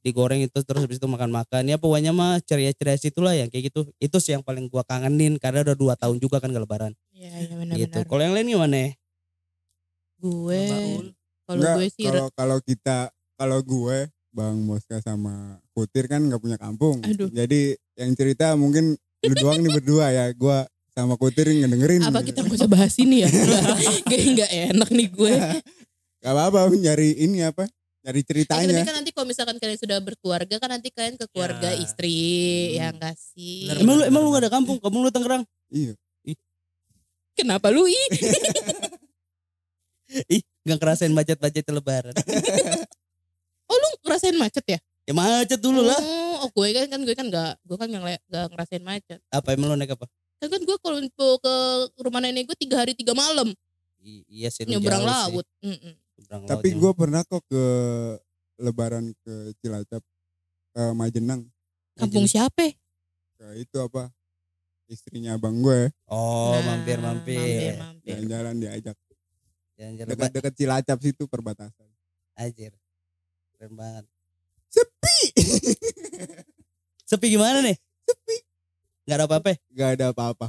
Digoreng 0.00 0.40
itu 0.48 0.58
terus 0.64 0.80
habis 0.80 0.96
itu 0.96 1.04
makan-makan. 1.04 1.68
Ya 1.68 1.76
pokoknya 1.76 2.16
mah 2.16 2.40
ceria-ceria 2.40 2.96
situlah 2.96 3.36
yang 3.36 3.52
kayak 3.52 3.68
gitu. 3.68 3.84
Itu 4.00 4.16
sih 4.16 4.32
yang 4.32 4.40
paling 4.40 4.72
gua 4.72 4.80
kangenin 4.80 5.36
karena 5.36 5.60
udah 5.60 5.76
dua 5.76 5.94
tahun 6.00 6.16
juga 6.16 6.40
kan 6.40 6.48
gak 6.48 6.64
lebaran. 6.64 6.92
Iya 7.12 7.28
iya 7.36 7.44
gitu. 7.44 8.00
Benar-benar 8.00 8.04
kalau 8.08 8.22
yang 8.24 8.34
lain 8.34 8.48
gimana? 8.48 8.80
Gue 10.18 10.62
kalau 11.44 11.62
gue 11.76 11.86
sih 11.92 12.06
kalau 12.08 12.26
kalau 12.32 12.58
kita 12.64 12.98
kalau 13.36 13.58
gue 13.60 13.98
Bang 14.32 14.56
Moska 14.64 15.04
sama 15.04 15.60
Putir 15.76 16.08
kan 16.08 16.24
nggak 16.24 16.40
punya 16.40 16.56
kampung. 16.56 17.04
Aduh. 17.04 17.28
Jadi 17.28 17.76
yang 18.00 18.16
cerita 18.16 18.56
mungkin 18.56 18.96
lu 19.20 19.34
doang 19.34 19.58
nih 19.58 19.72
berdua 19.72 20.06
ya. 20.08 20.24
Gua 20.32 20.62
sama 20.90 21.14
Putir 21.14 21.46
ngedengerin. 21.46 22.02
apa 22.02 22.20
kita 22.20 22.42
nggak 22.42 22.58
usah 22.58 22.66
bahas 22.66 22.90
ini 22.98 23.22
ya 23.22 23.28
kayak 24.10 24.24
nggak 24.34 24.50
enak 24.74 24.88
nih 24.90 25.08
gue 25.08 25.34
Gak 26.18 26.32
apa-apa 26.34 26.74
nyari 26.74 27.14
ini 27.16 27.46
apa? 27.46 27.70
Nyari 28.02 28.20
ceritanya. 28.22 28.82
kan 28.82 28.98
nanti 28.98 29.14
kalau 29.14 29.22
misalkan 29.24 29.54
kalian 29.56 29.78
sudah 29.78 30.02
berkeluarga 30.02 30.58
kan 30.58 30.66
nanti 30.68 30.90
kalian 30.90 31.14
ke 31.14 31.30
keluarga 31.30 31.70
Ya. 31.70 31.78
istri 31.78 32.18
Hmm. 32.74 32.74
ya 32.74 32.86
enggak 32.90 33.14
sih 33.14 33.70
Bener, 33.70 33.78
emang 33.78 33.94
lu 33.94 34.02
emang 34.04 34.20
lu 34.22 34.28
gak 34.32 34.42
ada 34.42 34.50
kampung 34.50 34.76
kampung 34.76 35.02
lu 35.02 35.10
Tangerang 35.10 35.46
Iya. 35.68 35.94
kenapa 37.32 37.70
lu 37.70 37.86
ih 37.86 38.06
ih 40.30 40.42
gak 40.64 40.78
ngerasain 40.78 41.12
macet-macet 41.12 41.62
lebaran 41.68 42.14
oh 43.64 43.76
lu 43.76 43.88
ngerasain 44.02 44.34
macet 44.34 44.64
ya 44.66 44.78
ya 45.04 45.12
macet 45.12 45.60
dulu 45.60 45.84
lah 45.84 45.94
oh, 45.94 46.27
oh, 46.38 46.48
gue 46.48 46.68
kan 46.72 46.86
kan 46.88 47.00
gue 47.00 47.14
kan 47.14 47.26
nggak 47.26 47.52
gue 47.60 47.76
kan 47.76 47.88
nggak 47.88 48.20
ngerasain 48.48 48.82
macet 48.82 49.18
apa 49.28 49.48
emang 49.50 49.70
lu 49.70 49.76
naik 49.76 49.92
apa 49.92 50.06
Kan 50.38 50.48
kan 50.48 50.62
gue 50.62 50.76
kalau 50.78 50.98
mau 51.02 51.34
ke 51.36 51.54
rumah 51.98 52.20
nenek 52.20 52.46
gue 52.46 52.56
tiga 52.56 52.78
hari 52.78 52.94
tiga 52.94 53.10
malam 53.10 53.50
I- 53.98 54.22
iya 54.24 54.48
sih 54.48 54.62
nyebrang 54.62 55.02
sih. 55.02 55.10
laut. 55.10 55.46
Mm-mm. 55.60 55.94
Nyebrang 56.16 56.40
laut 56.40 56.50
Tapi 56.52 56.68
jauh. 56.68 56.78
gue 56.78 56.92
pernah 56.94 57.22
kok 57.22 57.42
ke 57.44 57.64
lebaran 58.56 59.10
ke 59.18 59.34
Cilacap 59.56 60.02
ke 60.70 60.82
Majenang 60.92 61.42
Kampung 61.94 62.24
siapa? 62.24 62.70
ke 63.34 63.46
itu 63.56 63.76
apa 63.76 64.10
istrinya 64.86 65.34
abang 65.34 65.58
gue 65.58 65.90
oh 66.06 66.54
Nah, 66.54 66.62
mampir 66.72 66.98
mampir 66.98 67.74
jalan-jalan 68.02 68.54
diajak 68.56 68.96
jalan-jalan 69.74 70.08
dekat-dekat 70.08 70.52
Cilacap 70.54 70.98
situ 70.98 71.24
perbatasan 71.24 71.86
Anjir. 72.34 72.70
Keren 73.52 73.74
banget. 73.74 74.06
sepi 74.68 75.07
Sepi 77.04 77.26
gimana 77.30 77.60
nih? 77.60 77.76
Sepi. 78.04 78.36
Gak 79.04 79.16
ada 79.16 79.24
apa-apa. 79.24 79.52
gak 79.70 79.88
ada 79.96 80.04
apa-apa 80.12 80.46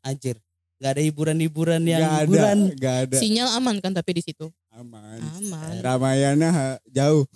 Anjir. 0.00 0.40
Gak 0.80 0.96
ada 0.96 1.02
hiburan-hiburan 1.04 1.84
yang 1.84 2.00
gak 2.00 2.08
ada 2.08 2.24
hiburan. 2.24 2.58
gak 2.74 2.96
ada 3.04 3.16
Sinyal 3.20 3.48
aman 3.52 3.76
kan 3.78 3.92
tapi 3.92 4.16
di 4.16 4.22
situ. 4.22 4.48
aman 4.70 5.20
Aman. 5.36 5.76
Ramayana 5.78 6.50
jauh 6.86 7.28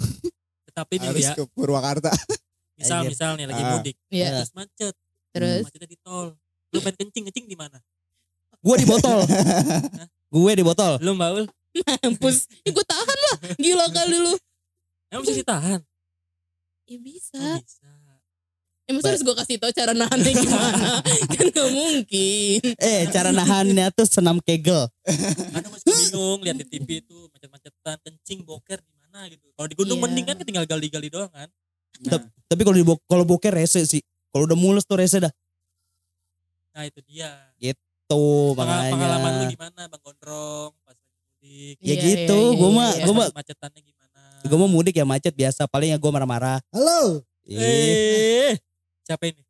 Tapi 0.73 0.97
nih 0.97 1.07
harus 1.07 1.23
ya, 1.23 1.35
ke 1.35 1.45
Purwakarta 1.47 2.11
misal 2.75 3.05
Anjir. 3.05 3.11
misal 3.13 3.31
nih 3.37 3.47
lagi 3.47 3.63
Ah. 3.63 3.71
mudik, 3.73 3.97
Iya. 4.09 4.29
terus 4.35 4.51
macet, 4.53 4.95
Terus 5.31 5.63
macetnya 5.63 5.87
di 5.87 5.99
tol. 5.99 6.35
Lu 6.71 6.79
main 6.81 6.91
kencing, 6.93 7.23
kencing 7.25 7.47
di 7.47 7.55
mana? 7.55 7.79
Gue 8.59 8.75
di 8.75 8.87
botol. 8.89 9.23
Gue 10.35 10.53
di 10.53 10.63
botol. 10.63 10.99
Lu 10.99 11.15
Baul, 11.15 11.47
mampus. 12.03 12.51
Ya, 12.63 12.71
gue 12.71 12.83
tahan 12.83 13.19
lah. 13.21 13.37
Gila 13.55 13.87
kali 13.89 14.17
lu. 14.17 14.35
emang 15.07 15.23
bisa 15.23 15.37
ditahan? 15.37 15.79
Ya 16.85 16.99
bisa. 16.99 17.39
Oh, 17.39 17.57
bisa. 17.59 17.89
Ya 18.85 18.93
masa 18.93 19.09
harus 19.09 19.25
gue 19.25 19.33
kasih 19.35 19.57
tau 19.57 19.73
cara 19.73 19.97
nahannya 19.97 20.33
gimana? 20.37 21.01
kan 21.33 21.47
gak 21.49 21.69
mungkin. 21.71 22.61
Eh 22.77 23.09
cara 23.09 23.33
nahannya 23.33 23.89
tuh 23.91 24.05
senam 24.05 24.37
kegel. 24.39 24.85
Kadang 25.03 25.71
gue 25.71 25.81
suka 25.81 25.97
bingung 25.97 26.41
lihat 26.41 26.57
di 26.61 26.67
TV 26.69 26.89
itu 27.01 27.17
macet-macetan, 27.33 27.97
kencing, 27.99 28.45
boker 28.45 28.77
di 28.79 28.93
mana 28.95 29.25
gitu. 29.27 29.49
Kalau 29.51 29.65
di 29.65 29.75
gunung 29.75 29.97
Iya. 29.97 30.05
mending 30.05 30.27
kan 30.27 30.37
tinggal 30.39 30.65
gali-gali 30.65 31.09
doang 31.09 31.33
kan. 31.33 31.49
Tep- 31.97 32.29
Tapi 32.45 32.61
kalau 32.61 32.77
di 32.77 32.85
bo- 32.85 33.01
kalau 33.05 33.25
boker 33.25 33.51
rese 33.51 33.81
sih. 33.85 34.05
Kalau 34.29 34.45
udah 34.45 34.59
mulus 34.59 34.85
tuh 34.85 35.01
rese 35.01 35.17
dah. 35.17 35.33
Nah 36.71 36.85
itu 36.85 37.01
dia. 37.03 37.33
Tuh 38.05 38.53
Pengal- 38.53 38.93
Pengalaman 38.93 39.17
lu 39.25 39.37
makanya. 39.41 39.49
gimana 39.49 39.81
Bang 39.89 40.03
Gondrong 40.05 40.77
pas 40.79 40.93
lagi 40.93 41.09
mudik? 41.09 41.77
Ya 41.81 41.89
Iya, 41.89 41.95
gitu, 41.97 42.37
iya, 42.37 42.53
iya, 42.53 42.59
gua 42.61 42.69
mah- 42.71 42.93
iya. 42.93 43.05
gua 43.09 43.15
mah- 43.17 43.31
macetannya 43.33 43.81
gimana? 43.81 43.94
Gue 44.45 44.59
mau 44.61 44.69
mudik 44.69 44.93
ya 44.93 45.09
macet 45.09 45.33
biasa. 45.33 45.65
Paling 45.65 45.91
ya 45.91 45.99
gue 45.99 46.11
marah-marah. 46.11 46.61
Halo, 46.69 47.25
Eh, 47.45 48.57
siapa 49.03 49.29
ini? 49.29 49.41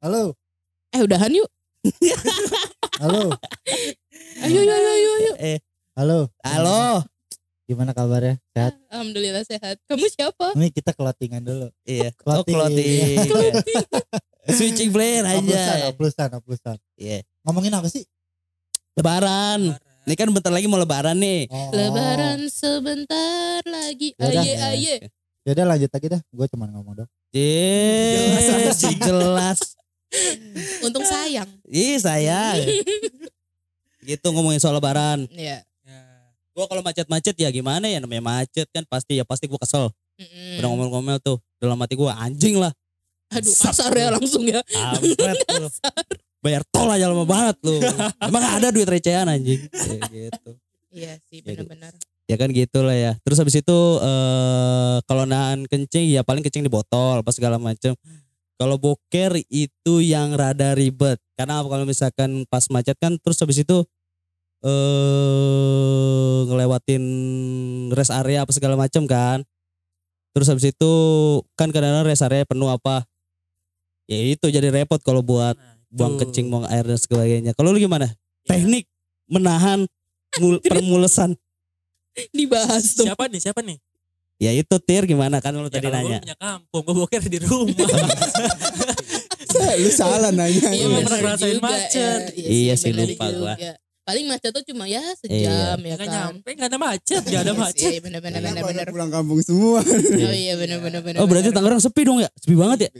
halo, 0.00 0.32
Eh 0.90 1.00
udahan 1.00 1.28
yuk. 1.30 1.48
halo, 2.98 3.32
Ayo 4.42 4.58
ayo 4.60 4.72
ayo 4.72 4.90
ayo. 4.90 5.10
ayo. 5.14 5.32
Eh, 5.38 5.58
halo. 5.94 6.28
halo. 6.40 7.04
Gimana 7.64 7.92
kabarnya? 7.92 8.36
Sehat? 8.52 8.76
Alhamdulillah 8.90 9.44
sehat. 9.44 9.80
Kamu 9.86 10.04
siapa? 10.08 10.52
Ini 10.52 10.68
kita 10.68 10.92
clothingan 10.92 11.40
dulu. 11.40 11.68
Iya. 11.86 12.12
Oh, 12.12 12.44
Clothing. 12.44 12.56
clothing. 12.58 13.16
Switching 14.58 14.90
player 14.90 15.22
Oplusan, 15.24 15.48
aja. 15.48 15.88
oplusan, 15.88 16.28
oplusan. 16.34 16.76
Iya. 16.96 17.22
Ngomongin 17.42 17.72
apa 17.72 17.88
sih? 17.88 18.04
Lebaran. 18.92 19.72
Lebaran. 19.72 19.91
Ini 20.02 20.14
kan 20.18 20.28
bentar 20.34 20.50
lagi 20.50 20.66
mau 20.66 20.82
lebaran 20.82 21.14
nih. 21.14 21.46
Oh. 21.46 21.70
Lebaran 21.70 22.50
sebentar 22.50 23.62
lagi. 23.62 24.18
Yaudah. 24.18 24.42
Aye 24.42 24.54
aye. 24.58 24.96
Ya 25.46 25.50
udah 25.54 25.66
lanjut 25.74 25.90
lagi 25.90 26.06
dah. 26.10 26.20
Gue 26.34 26.46
cuma 26.50 26.66
ngomong 26.66 27.02
dong. 27.02 27.10
Jelas, 27.32 28.76
si 28.76 28.92
jelas. 28.98 29.58
Untung 30.84 31.06
sayang. 31.06 31.48
Ih 31.70 31.96
sayang. 32.02 32.58
gitu 34.08 34.26
ngomongin 34.34 34.58
soal 34.58 34.76
lebaran. 34.76 35.24
Iya. 35.30 35.62
Ya. 35.86 36.00
Gua 36.52 36.66
kalau 36.68 36.82
macet-macet 36.84 37.38
ya 37.38 37.48
gimana 37.48 37.86
ya 37.88 38.02
namanya 38.02 38.20
macet 38.22 38.68
kan 38.74 38.84
pasti 38.84 39.16
ya 39.16 39.24
pasti 39.24 39.46
gua 39.46 39.62
kesel. 39.62 39.88
Mm-mm. 40.18 40.60
Udah 40.60 40.68
ngomel-ngomel 40.68 41.18
tuh 41.22 41.38
dalam 41.62 41.78
hati 41.80 41.94
gua 41.96 42.18
anjing 42.18 42.58
lah. 42.58 42.74
Aduh 43.32 43.54
kasar 43.54 43.94
ya 43.96 44.12
langsung 44.12 44.44
ya. 44.44 44.60
Kampret 44.66 45.40
lu. 45.56 45.68
Bayar 46.42 46.66
tol 46.74 46.90
aja 46.90 47.06
lama 47.06 47.22
banget 47.22 47.56
lu. 47.62 47.78
Emang 48.28 48.42
ada 48.42 48.74
duit 48.74 48.90
recehan 48.90 49.30
anjing. 49.30 49.62
Ya, 49.70 50.02
gitu. 50.10 50.50
Iya 50.90 51.12
sih 51.30 51.38
benar-benar. 51.40 51.94
Ya 52.26 52.34
kan 52.34 52.50
gitu 52.50 52.82
lah 52.82 52.98
ya. 52.98 53.12
Terus 53.22 53.38
habis 53.38 53.54
itu 53.54 53.78
eh 54.02 54.96
kalau 55.06 55.22
nahan 55.22 55.62
kencing 55.70 56.10
ya 56.10 56.26
paling 56.26 56.42
kencing 56.42 56.66
di 56.66 56.72
botol 56.72 57.22
apa 57.22 57.30
segala 57.30 57.62
macem. 57.62 57.94
Kalau 58.58 58.74
boker 58.78 59.38
itu 59.50 59.94
yang 60.02 60.34
rada 60.34 60.74
ribet. 60.74 61.22
Karena 61.38 61.62
kalau 61.62 61.86
misalkan 61.86 62.42
pas 62.50 62.66
macet 62.74 62.98
kan 62.98 63.14
terus 63.22 63.38
habis 63.38 63.62
itu 63.62 63.86
eh 64.66 66.38
ngelewatin 66.50 67.04
rest 67.94 68.10
area 68.10 68.42
apa 68.42 68.50
segala 68.50 68.74
macem 68.74 69.06
kan. 69.06 69.46
Terus 70.34 70.50
habis 70.50 70.74
itu 70.74 70.92
kan 71.54 71.70
kadang-kadang 71.70 72.10
rest 72.10 72.26
area 72.26 72.42
penuh 72.42 72.66
apa. 72.66 73.06
Ya 74.10 74.18
itu 74.18 74.50
jadi 74.50 74.74
repot 74.74 74.98
kalau 75.06 75.22
buat 75.22 75.54
Nah, 75.54 75.71
buang 75.92 76.16
kencing, 76.16 76.48
buang 76.48 76.64
air 76.66 76.82
dan 76.82 76.96
sebagainya. 76.96 77.52
Kalau 77.52 77.68
lu 77.68 77.78
gimana? 77.78 78.08
Ya. 78.08 78.14
Teknik 78.50 78.88
menahan 79.28 79.84
mul- 80.36 80.58
permulesan. 80.64 81.36
Dibahas 82.30 82.92
tuh. 82.92 83.04
Siapa 83.06 83.28
nih? 83.28 83.40
Siapa 83.40 83.60
nih? 83.60 83.76
Ya 84.36 84.50
itu 84.50 84.74
Tir 84.80 85.06
gimana 85.06 85.38
kan 85.38 85.52
lu 85.52 85.64
Ya, 85.64 85.70
tadi 85.70 85.86
nanya. 85.86 86.18
punya 86.18 86.34
kampung, 86.34 86.82
gue 86.82 86.94
boker 86.96 87.22
di 87.22 87.38
rumah. 87.38 87.72
lu 89.74 89.88
salah 89.88 90.30
nanya 90.30 90.68
Iya 90.68 90.86
benar 90.88 91.02
pernah 91.04 91.18
ngerasain 91.22 91.58
macet. 91.60 92.20
ya. 92.32 92.48
Iya 92.48 92.74
sih, 92.74 92.90
benar 92.90 93.08
lupa 93.08 93.26
gua. 93.30 93.54
Paling 94.02 94.26
macet 94.26 94.50
tuh 94.50 94.64
cuma 94.66 94.84
ya 94.84 94.98
sejam 95.14 95.78
ya 95.78 95.94
Gak 95.94 95.98
kan. 96.00 96.10
nyampe, 96.10 96.50
gak 96.52 96.66
ada 96.66 96.78
macet, 96.80 97.22
gak 97.22 97.40
ada 97.40 97.46
Iya 97.46 97.60
macet. 97.62 97.86
sih, 97.86 97.98
Benar-benar 98.02 98.34
Kenapa 98.34 98.50
benar-benar. 98.58 98.82
pada 98.82 98.90
pulang 98.90 99.10
kampung 99.12 99.38
semua 99.40 99.78
Oh 99.78 100.34
iya 100.34 100.54
benar-benar 100.58 101.00
benar. 101.00 101.18
Oh 101.22 101.26
berarti 101.26 101.48
Tangerang 101.48 101.78
sepi 101.78 102.02
dong 102.02 102.18
ya? 102.18 102.26
Sepi 102.34 102.56
banget 102.58 102.78
ya? 102.82 102.90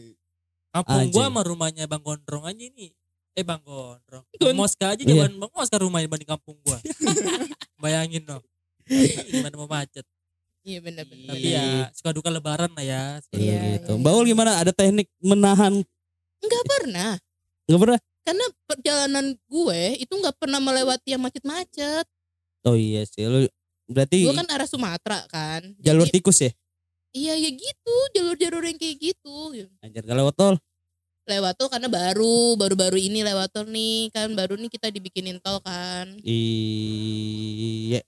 Kampung 0.73 1.05
gua 1.13 1.25
sama 1.29 1.43
rumahnya 1.43 1.85
Bang 1.85 2.01
Gondrong 2.01 2.45
aja 2.45 2.63
ini. 2.63 2.91
Eh 3.33 3.45
Bang 3.45 3.61
Gondrong. 3.61 4.25
Gon- 4.33 4.49
Bang 4.49 4.59
Moska 4.59 4.87
aja 4.93 5.01
Iya. 5.01 5.09
jawaban 5.09 5.37
Bang 5.39 5.53
Moska 5.53 5.77
rumahnya 5.79 6.07
dibanding 6.09 6.31
kampung 6.31 6.57
gua. 6.61 6.79
Bayangin 7.83 8.25
dong. 8.25 8.45
Gimana 9.29 9.55
mau 9.55 9.69
macet. 9.69 10.07
Iya 10.63 10.79
benar-benar. 10.79 11.35
Tapi 11.35 11.49
ya 11.49 11.91
suka 11.91 12.11
duka 12.11 12.31
lebaran 12.31 12.71
lah 12.71 12.85
ya. 12.85 13.03
Iya, 13.31 13.83
gitu. 13.83 13.93
iya. 13.93 14.01
Baul 14.01 14.25
gimana? 14.25 14.57
Ada 14.57 14.71
teknik 14.71 15.11
menahan? 15.19 15.83
Enggak 16.39 16.65
pernah. 16.65 17.11
Nggak 17.67 17.81
pernah? 17.81 17.99
Karena 18.23 18.45
perjalanan 18.65 19.27
gue 19.43 19.83
itu 19.99 20.13
nggak 20.15 20.37
pernah 20.39 20.63
melewati 20.63 21.09
yang 21.11 21.23
macet-macet. 21.23 22.07
Oh 22.63 22.79
iya 22.79 23.03
sih. 23.03 23.27
Lu 23.27 23.51
berarti 23.91 24.23
Gue 24.23 24.33
kan 24.33 24.47
arah 24.47 24.69
Sumatera 24.71 25.27
kan. 25.27 25.75
jalur 25.83 26.07
Jadi, 26.07 26.15
tikus 26.17 26.39
ya? 26.41 26.51
Iya 27.13 27.37
ya 27.37 27.51
gitu, 27.53 27.95
jalur-jalur 28.17 28.65
yang 28.65 28.81
kayak 28.81 28.97
gitu. 28.97 29.37
Anjir 29.85 30.01
gak 30.01 30.17
lewat 30.17 30.33
tol. 30.33 30.57
Lewat 31.29 31.55
tol 31.61 31.69
karena 31.69 31.87
baru, 31.87 32.57
baru-baru 32.57 32.97
ini 32.97 33.21
lewat 33.21 33.53
tol 33.53 33.69
nih 33.69 34.09
kan, 34.11 34.33
baru 34.33 34.57
nih 34.57 34.73
kita 34.73 34.89
dibikinin 34.89 35.37
tol 35.39 35.61
kan. 35.61 36.09
Iya. 36.25 38.01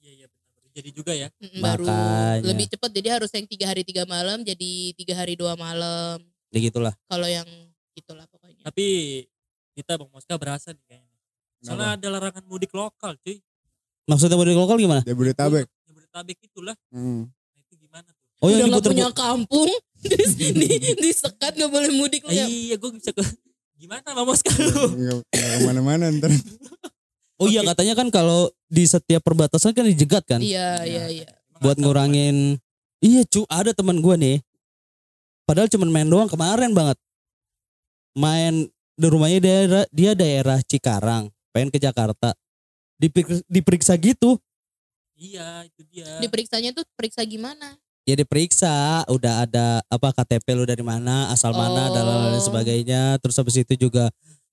Iya 0.00 0.10
iya 0.16 0.26
benar. 0.26 0.60
Jadi 0.72 0.90
juga 0.96 1.12
ya. 1.12 1.28
Mm, 1.44 1.60
Baru 1.60 1.84
Makanya. 1.84 2.48
lebih 2.48 2.66
cepat 2.72 2.90
jadi 2.90 3.08
harus 3.20 3.30
yang 3.36 3.44
tiga 3.44 3.68
hari 3.68 3.84
tiga 3.84 4.08
malam 4.08 4.40
jadi 4.40 4.72
tiga 4.96 5.12
hari 5.12 5.36
dua 5.36 5.52
malam. 5.52 6.24
Ya 6.48 6.58
gitulah. 6.64 6.96
Kalau 7.12 7.28
yang 7.28 7.44
gitulah 7.92 8.24
pokoknya. 8.32 8.64
Tapi 8.64 8.86
kita 9.76 10.00
Bang 10.00 10.08
Moska 10.08 10.40
berasa 10.40 10.72
nih 10.72 10.84
kayaknya. 10.88 11.18
Soalnya 11.62 12.00
ada 12.00 12.08
larangan 12.08 12.44
mudik 12.48 12.72
lokal 12.72 13.12
cuy. 13.20 13.44
Maksudnya 14.08 14.40
mudik 14.40 14.56
lokal 14.56 14.80
gimana? 14.80 15.04
Jabodetabek 15.04 15.68
Jabodetabek 15.84 16.38
itulah. 16.42 16.74
hmm. 16.90 17.28
Nah, 17.28 17.60
itu 17.60 17.76
gimana 17.78 18.08
tuh? 18.08 18.31
Oh 18.42 18.50
Udah 18.50 18.58
yang 18.58 18.68
nggak 18.74 18.82
punya 18.90 19.08
kampung, 19.14 19.70
di, 20.02 20.50
di, 20.50 20.68
disekat 20.98 21.54
nggak 21.54 21.70
boleh 21.70 21.90
mudik 21.94 22.26
lu 22.26 22.34
ya. 22.34 22.50
Iya 22.50 22.74
gue 22.74 22.90
bisa 22.98 23.14
ke 23.14 23.22
gimana 23.78 24.18
Moska 24.26 24.50
lu? 24.58 24.98
nggak 24.98 25.16
nggak 25.30 25.58
ke 25.62 25.66
mana-mana 25.66 26.04
ntar 26.18 26.30
Oh 27.38 27.46
iya 27.46 27.62
katanya 27.62 27.94
kan 27.98 28.10
kalau 28.10 28.50
di 28.66 28.86
setiap 28.86 29.22
perbatasan 29.22 29.74
kan 29.74 29.86
dijegat 29.86 30.26
kan? 30.26 30.38
Iya 30.42 30.82
iya 30.86 31.04
iya. 31.10 31.26
Buat 31.62 31.78
ngurangin 31.78 32.58
iya 32.98 33.22
cu 33.26 33.46
ada 33.46 33.70
teman 33.74 33.98
gua 34.02 34.14
nih 34.18 34.42
padahal 35.42 35.66
cuman 35.70 35.90
main 35.90 36.08
doang 36.10 36.30
kemarin 36.30 36.70
banget 36.70 36.98
main 38.14 38.66
di 38.94 39.06
rumahnya 39.10 39.38
daerah 39.42 39.84
dia 39.90 40.12
daerah 40.14 40.58
Cikarang 40.62 41.30
pengen 41.50 41.70
ke 41.74 41.78
Jakarta 41.82 42.34
Dipik- 42.98 43.42
diperiksa 43.50 43.98
gitu 43.98 44.38
Iya 45.18 45.62
itu 45.66 45.86
dia. 45.86 46.18
Diperiksanya 46.18 46.74
tuh 46.74 46.82
periksa 46.98 47.22
gimana? 47.22 47.78
Ya 48.02 48.14
diperiksa 48.14 49.06
udah 49.06 49.46
ada 49.46 49.80
apa 49.86 50.10
KTP 50.10 50.46
lu 50.54 50.66
dari 50.66 50.82
mana 50.82 51.30
asal 51.30 51.54
mana 51.54 51.86
dan 51.88 52.02
lain 52.02 52.34
Oh. 52.34 52.42
sebagainya 52.42 53.16
terus 53.22 53.38
habis 53.38 53.54
itu 53.56 53.74
juga 53.78 54.10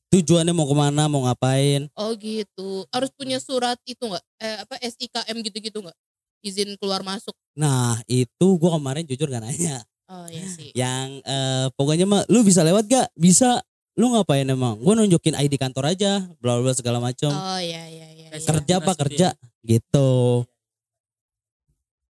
tujuannya 0.10 0.54
mau 0.54 0.66
ke 0.66 0.76
mana 0.76 1.06
mau 1.06 1.26
ngapain 1.26 1.86
Oh 1.94 2.14
gitu. 2.18 2.86
Harus 2.90 3.10
punya 3.14 3.38
surat 3.38 3.78
itu 3.86 4.02
nggak? 4.02 4.26
Eh 4.42 4.56
apa 4.62 4.76
SIKM 4.82 5.36
gitu-gitu 5.46 5.82
nggak? 5.82 5.98
Izin 6.42 6.74
keluar 6.80 7.04
masuk. 7.04 7.34
nah 7.54 8.00
itu 8.08 8.48
gua 8.56 8.80
kemarin 8.80 9.04
jujur 9.04 9.28
gak 9.28 9.44
nanya 9.44 9.84
Oh 10.08 10.26
iya 10.26 10.46
sih. 10.48 10.74
yang 10.74 11.22
eh, 11.22 11.68
pokoknya 11.78 12.10
mah 12.10 12.26
lu 12.32 12.42
bisa 12.42 12.66
lewat 12.66 12.90
gak 12.90 13.14
bisa 13.14 13.62
lu 13.94 14.10
ngapain 14.16 14.48
emang? 14.48 14.80
Gue 14.80 14.96
nunjukin 14.96 15.36
ID 15.36 15.60
kantor 15.60 15.92
aja, 15.92 16.24
bla 16.40 16.56
bla 16.58 16.72
segala 16.72 16.98
macam. 16.98 17.30
Oh 17.30 17.60
iya 17.60 17.84
iya 17.86 18.08
iya. 18.10 18.28
Iya. 18.32 18.40
kerja 18.42 18.74
apa 18.80 18.86
dinas 18.88 18.96
gitu 18.96 19.04
kerja 19.04 19.28
gitu. 19.62 20.10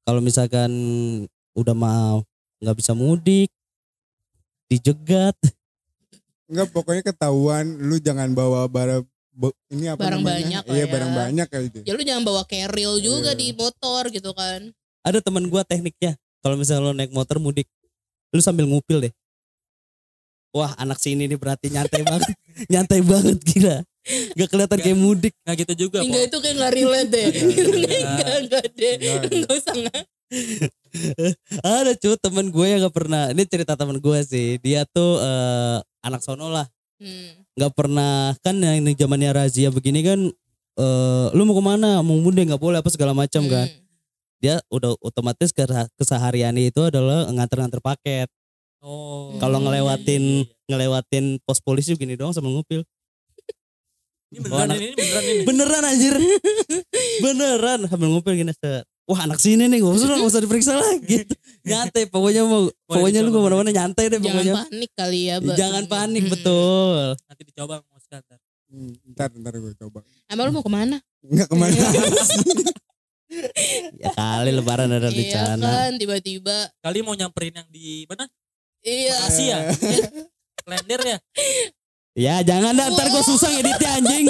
Kalau 0.05 0.21
misalkan 0.21 0.69
udah 1.51 1.73
mau 1.73 2.21
nggak 2.61 2.77
bisa 2.77 2.93
mudik, 2.93 3.49
dijegat. 4.67 5.33
Enggak 6.45 6.69
pokoknya 6.69 7.01
ketahuan 7.03 7.65
lu 7.81 7.97
jangan 7.97 8.29
bawa 8.31 8.69
barang 8.69 9.01
bo- 9.33 9.57
ini 9.67 9.89
apa 9.89 9.97
Barang 9.99 10.21
namanya? 10.21 10.61
banyak 10.61 10.63
Iya 10.69 10.77
ya. 10.77 10.87
barang 10.87 11.11
banyak 11.11 11.47
kayak 11.49 11.63
gitu. 11.67 11.77
Ya 11.83 11.91
lu 11.91 12.03
jangan 12.05 12.23
bawa 12.23 12.45
carrier 12.45 12.95
juga 13.01 13.33
Iya. 13.33 13.39
di 13.41 13.47
motor 13.51 14.03
gitu 14.07 14.31
kan. 14.31 14.69
Ada 15.01 15.19
teman 15.19 15.49
gua 15.49 15.65
tekniknya. 15.65 16.13
Kalau 16.39 16.53
misalnya 16.53 16.83
lo 16.83 16.93
naik 16.93 17.09
motor 17.09 17.41
mudik, 17.41 17.65
lu 18.29 18.37
sambil 18.37 18.69
ngupil 18.69 19.01
deh. 19.01 19.13
Wah 20.53 20.77
anak 20.77 21.01
sini 21.01 21.25
nih 21.25 21.35
berarti 21.35 21.67
nyantai 21.67 22.05
banget, 22.05 22.29
nyantai 22.71 23.01
banget 23.01 23.37
gila. 23.41 23.81
Gak 24.37 24.49
kelihatan 24.53 24.79
kayak 24.79 24.99
mudik. 25.01 25.33
Nggak 25.41 25.55
gitu 25.65 25.73
juga. 25.89 26.05
Enggak 26.05 26.23
Po. 26.23 26.29
itu 26.29 26.37
kayak 26.45 26.55
nggak 26.61 26.73
relate 26.77 27.09
deh. 27.09 27.27
Enggak 28.05 28.35
enggak 28.45 28.65
deh. 28.77 28.93
Enggak. 29.01 29.55
Usah 29.57 29.73
nggak. 29.73 30.01
Ada 31.61 31.91
cuy 31.97 32.15
temen 32.21 32.45
gue 32.53 32.65
yang 32.65 32.79
gak 32.85 32.95
pernah. 32.95 33.23
Ini 33.33 33.43
cerita 33.49 33.73
temen 33.73 33.97
gue 33.97 34.19
sih. 34.25 34.61
Dia 34.61 34.85
tuh 34.85 35.21
eh, 35.21 35.77
anak 36.05 36.21
sono 36.21 36.53
lah. 36.53 36.69
Hmm. 37.01 37.45
Nggak 37.57 37.73
pernah 37.73 38.31
kan 38.45 38.55
yang 38.61 38.85
ini 38.85 38.93
zamannya 38.93 39.31
razia 39.33 39.69
begini 39.73 40.05
kan. 40.05 40.19
eh 40.75 41.27
lu 41.31 41.47
mau 41.47 41.55
ke 41.55 41.63
mana? 41.63 42.03
Mau 42.03 42.19
mudik 42.19 42.51
nggak 42.51 42.61
boleh 42.61 42.83
apa 42.83 42.89
segala 42.91 43.15
macam 43.15 43.47
kan. 43.47 43.65
Hmm. 43.65 43.83
Dia 44.43 44.59
udah 44.69 44.93
otomatis 45.01 45.49
ke, 45.55 45.63
kesehariannya 45.97 46.69
itu 46.69 46.83
adalah 46.83 47.25
nganter-nganter 47.31 47.81
paket. 47.81 48.27
Oh. 48.85 49.33
Kalau 49.41 49.57
ngelewatin 49.65 50.45
ngelewatin 50.69 51.41
pos 51.41 51.57
polisi 51.57 51.97
begini 51.97 52.13
doang 52.19 52.35
sama 52.35 52.51
ngupil. 52.53 52.85
Ini 54.35 54.41
beneran 54.41 54.65
anak- 54.65 54.77
ini, 54.77 54.85
ini 54.85 54.95
beneran 54.97 55.23
ini. 55.25 55.43
Beneran 55.45 55.83
anjir. 55.85 56.15
Beneran 57.23 57.79
sambil 57.87 58.07
ngupil 58.09 58.33
gini 58.35 58.51
set. 58.53 58.83
Wah 59.05 59.19
anak 59.21 59.37
sini 59.37 59.65
nih 59.65 59.79
gak 59.79 59.93
usah 59.93 60.07
gak 60.11 60.25
usah 60.25 60.41
diperiksa 60.41 60.73
lah 60.73 60.91
gitu. 60.99 61.31
Nyantai 61.69 62.03
pokoknya 62.05 62.41
mau 62.43 62.67
pokoknya 62.83 63.21
lu 63.21 63.29
ke 63.29 63.39
mana-mana 63.39 63.69
nyantai 63.69 64.05
deh 64.07 64.17
Jangan 64.17 64.25
pokoknya. 64.27 64.53
panik 64.61 64.91
kali 64.93 65.19
ya. 65.23 65.35
Ba. 65.39 65.53
Jangan 65.53 65.83
panik 65.85 66.21
Hmm. 66.21 66.33
betul. 66.33 66.99
Nanti 67.21 67.41
dicoba 67.43 67.75
mau 67.81 67.99
sekarang. 67.99 68.39
Hmm, 68.65 68.91
ntar 69.07 69.29
ntar 69.31 69.53
gue 69.55 69.73
coba. 69.75 69.99
Emang 70.25 70.43
lu 70.43 70.51
mau 70.51 70.61
ke 70.61 70.73
mana? 70.73 70.97
Enggak 71.21 71.47
ke 71.47 71.55
mana. 71.55 71.75
Ya 73.95 74.13
kali 74.13 74.53
lebaran 74.53 74.87
ada 74.87 75.09
di 75.09 75.27
Iya 75.27 75.57
sana. 75.57 75.65
kan 75.65 75.91
tiba-tiba. 75.95 76.71
Kali 76.77 77.01
mau 77.01 77.11
nyamperin 77.11 77.51
yang 77.53 77.67
di 77.67 78.05
mana? 78.05 78.29
Iya. 78.79 79.11
Bekasi 79.17 79.43
ya? 79.45 79.57
Klender 80.57 81.01
ya? 81.03 81.17
Ya 82.15 82.39
jangan 82.41 82.71
dah 82.71 82.87
ntar 82.89 83.11
gue 83.11 83.23
susah 83.23 83.49
ngeditnya 83.51 83.89
anjing. 83.93 84.25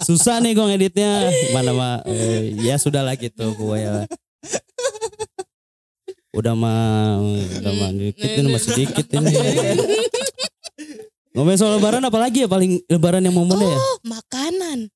Susah 0.00 0.40
nih 0.40 0.56
gue 0.56 0.64
ngeditnya. 0.64 1.10
Mana 1.52 1.70
mah 1.70 1.94
eh, 2.08 2.56
ya 2.56 2.80
sudahlah 2.80 3.12
gitu 3.14 3.52
gue 3.52 3.76
ya. 3.76 4.08
Udah 6.32 6.56
mah 6.56 7.20
udah 7.60 7.72
mah 7.74 7.90
dikit 7.92 8.28
ini 8.32 8.48
masih 8.48 8.72
dikit 8.74 9.06
ini. 9.12 9.28
Ngomongin 11.36 11.60
soal 11.60 11.76
lebaran 11.76 12.00
apalagi 12.00 12.44
ya 12.44 12.48
paling 12.48 12.80
lebaran 12.88 13.20
yang 13.20 13.36
momennya 13.36 13.68
ya? 13.68 13.76
Oh 13.76 13.96
makanan. 14.08 14.88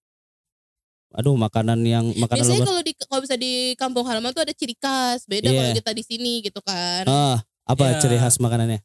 Aduh 1.12 1.36
makanan 1.36 1.84
yang 1.84 2.16
makanan 2.16 2.40
Biasanya 2.40 2.56
lebaran. 2.56 2.68
kalau 2.70 2.80
di 2.80 2.92
kalau 2.96 3.20
bisa 3.20 3.37
di 3.37 3.52
kampung 3.76 4.09
halaman 4.09 4.33
tuh 4.33 4.40
ada 4.40 4.56
ciri 4.56 4.72
khas. 4.72 5.28
Beda 5.28 5.52
Iya. 5.52 5.61
kalau 5.61 5.72
kita 5.85 5.90
di 5.92 6.04
sini 6.06 6.33
gitu 6.40 6.64
kan. 6.64 7.04
Ah, 7.04 7.44
apa 7.68 7.92
Ya. 7.92 8.00
ciri 8.00 8.16
khas 8.16 8.40
makanannya? 8.40 8.80